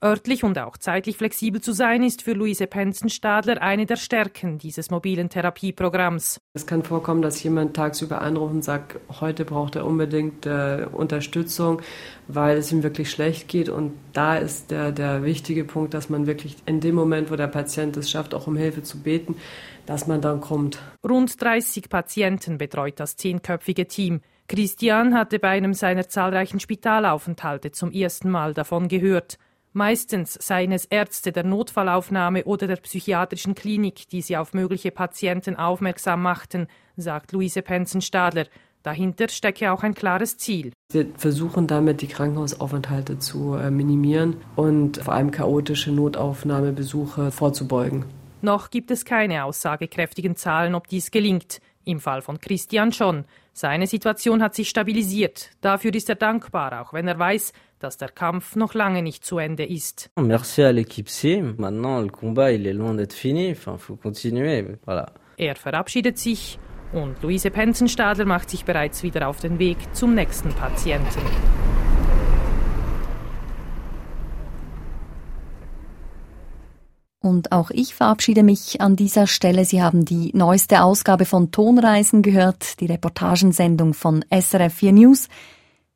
Örtlich 0.00 0.44
und 0.44 0.58
auch 0.58 0.76
zeitlich 0.76 1.16
flexibel 1.16 1.60
zu 1.60 1.72
sein, 1.72 2.04
ist 2.04 2.22
für 2.22 2.34
Luise 2.34 2.68
Penzenstadler 2.68 3.60
eine 3.60 3.86
der 3.86 3.96
Stärken 3.96 4.58
dieses 4.58 4.92
mobilen 4.92 5.30
Therapieprogramms. 5.30 6.40
Es 6.54 6.64
kann 6.64 6.84
vorkommen, 6.84 7.22
dass 7.22 7.42
jemand 7.42 7.74
tagsüber 7.74 8.22
anruft 8.22 8.54
und 8.54 8.64
sagt, 8.64 9.00
heute 9.20 9.44
braucht 9.44 9.74
er 9.74 9.84
unbedingt 9.84 10.46
äh, 10.46 10.86
Unterstützung, 10.92 11.82
weil 12.28 12.58
es 12.58 12.70
ihm 12.70 12.84
wirklich 12.84 13.10
schlecht 13.10 13.48
geht. 13.48 13.68
Und 13.80 13.94
da 14.12 14.36
ist 14.36 14.70
der, 14.70 14.92
der 14.92 15.24
wichtige 15.24 15.64
Punkt, 15.64 15.94
dass 15.94 16.10
man 16.10 16.26
wirklich 16.26 16.56
in 16.66 16.80
dem 16.80 16.94
Moment, 16.94 17.30
wo 17.30 17.36
der 17.36 17.46
Patient 17.46 17.96
es 17.96 18.10
schafft, 18.10 18.34
auch 18.34 18.46
um 18.46 18.54
Hilfe 18.54 18.82
zu 18.82 19.02
beten, 19.02 19.36
dass 19.86 20.06
man 20.06 20.20
dann 20.20 20.42
kommt. 20.42 20.78
Rund 21.02 21.40
30 21.40 21.88
Patienten 21.88 22.58
betreut 22.58 23.00
das 23.00 23.16
zehnköpfige 23.16 23.86
Team. 23.86 24.20
Christian 24.48 25.14
hatte 25.14 25.38
bei 25.38 25.48
einem 25.48 25.72
seiner 25.72 26.06
zahlreichen 26.10 26.60
Spitalaufenthalte 26.60 27.70
zum 27.70 27.90
ersten 27.90 28.28
Mal 28.28 28.52
davon 28.52 28.88
gehört. 28.88 29.38
Meistens 29.72 30.34
seien 30.34 30.72
es 30.72 30.84
Ärzte 30.84 31.32
der 31.32 31.44
Notfallaufnahme 31.44 32.44
oder 32.44 32.66
der 32.66 32.76
psychiatrischen 32.76 33.54
Klinik, 33.54 34.10
die 34.10 34.20
sie 34.20 34.36
auf 34.36 34.52
mögliche 34.52 34.90
Patienten 34.90 35.56
aufmerksam 35.56 36.20
machten, 36.20 36.66
sagt 36.98 37.32
Luise 37.32 37.62
Penzenstadler. 37.62 38.44
Dahinter 38.82 39.28
stecke 39.28 39.72
auch 39.72 39.82
ein 39.82 39.94
klares 39.94 40.38
Ziel. 40.38 40.72
Wir 40.90 41.06
versuchen 41.16 41.66
damit, 41.66 42.00
die 42.00 42.06
Krankenhausaufenthalte 42.06 43.18
zu 43.18 43.54
äh, 43.54 43.70
minimieren 43.70 44.36
und 44.56 44.98
vor 44.98 45.14
allem 45.14 45.30
chaotische 45.30 45.92
Notaufnahmebesuche 45.92 47.30
vorzubeugen. 47.30 48.06
Noch 48.42 48.70
gibt 48.70 48.90
es 48.90 49.04
keine 49.04 49.44
aussagekräftigen 49.44 50.34
Zahlen, 50.34 50.74
ob 50.74 50.88
dies 50.88 51.10
gelingt. 51.10 51.60
Im 51.84 52.00
Fall 52.00 52.22
von 52.22 52.40
Christian 52.40 52.92
schon. 52.92 53.24
Seine 53.52 53.86
Situation 53.86 54.42
hat 54.42 54.54
sich 54.54 54.68
stabilisiert. 54.68 55.50
Dafür 55.60 55.94
ist 55.94 56.08
er 56.08 56.14
dankbar, 56.14 56.80
auch 56.80 56.92
wenn 56.92 57.08
er 57.08 57.18
weiß, 57.18 57.52
dass 57.78 57.96
der 57.96 58.08
Kampf 58.08 58.56
noch 58.56 58.74
lange 58.74 59.02
nicht 59.02 59.24
zu 59.24 59.38
Ende 59.38 59.64
ist. 59.64 60.10
Merci 60.18 60.62
à 60.62 60.72
l'équipe 60.72 61.08
C. 61.08 61.42
Maintenant, 61.42 62.00
le 62.00 62.10
combat, 62.10 62.52
il 62.52 62.66
est 62.66 62.74
loin 62.74 62.94
d'être 62.94 63.14
fini. 63.14 63.50
Enfin, 63.50 63.78
faut 63.78 63.96
continuer. 63.96 64.78
Voilà. 64.86 65.12
Er 65.36 65.56
verabschiedet 65.56 66.18
sich 66.18 66.58
und 66.92 67.22
Luise 67.22 67.50
Penzenstadler 67.50 68.24
macht 68.24 68.50
sich 68.50 68.64
bereits 68.64 69.02
wieder 69.02 69.28
auf 69.28 69.40
den 69.40 69.58
Weg 69.58 69.76
zum 69.94 70.14
nächsten 70.14 70.50
Patienten. 70.50 71.20
Und 77.22 77.52
auch 77.52 77.70
ich 77.70 77.94
verabschiede 77.94 78.42
mich 78.42 78.80
an 78.80 78.96
dieser 78.96 79.26
Stelle. 79.26 79.64
Sie 79.64 79.82
haben 79.82 80.04
die 80.04 80.30
neueste 80.34 80.82
Ausgabe 80.82 81.26
von 81.26 81.52
Tonreisen 81.52 82.22
gehört, 82.22 82.80
die 82.80 82.86
Reportagensendung 82.86 83.92
von 83.92 84.24
SRF 84.30 84.72
4 84.72 84.92
News. 84.92 85.28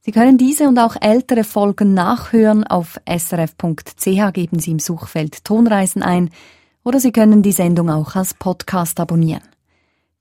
Sie 0.03 0.13
können 0.13 0.37
diese 0.37 0.69
und 0.69 0.79
auch 0.79 0.97
ältere 1.01 1.45
Folgen 1.45 1.95
nachhören. 1.95 2.65
Auf 2.65 3.01
srf.ch 3.09 4.33
geben 4.35 4.59
Sie 4.59 4.73
im 4.73 4.79
Suchfeld 4.79 5.45
Tonreisen 5.45 6.03
ein 6.03 6.29
oder 6.85 7.01
Sie 7.01 7.11
können 7.11 7.43
die 7.43 7.53
Sendung 7.53 7.89
auch 7.89 8.15
als 8.15 8.35
Podcast 8.35 9.01
abonnieren. 9.01 9.54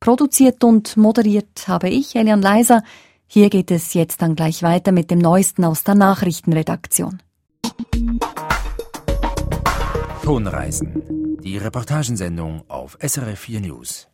Produziert 0.04 0.66
und 0.66 0.98
moderiert 0.98 1.66
habe 1.70 1.88
ich, 1.88 2.18
Elian 2.18 2.42
Leiser. 2.42 2.84
Hier 3.26 3.50
geht 3.50 3.72
es 3.72 3.94
jetzt 3.94 4.22
dann 4.22 4.36
gleich 4.36 4.62
weiter 4.62 4.92
mit 4.92 5.10
dem 5.10 5.20
Neuesten 5.20 5.64
aus 5.64 5.86
der 5.86 5.96
Nachrichtenredaktion. 5.96 7.22
Tonreisen. 10.22 11.40
Die 11.42 11.56
Reportagensendung 11.56 12.64
auf 12.68 12.98
SRF 13.00 13.40
4 13.40 13.62
News. 13.62 14.10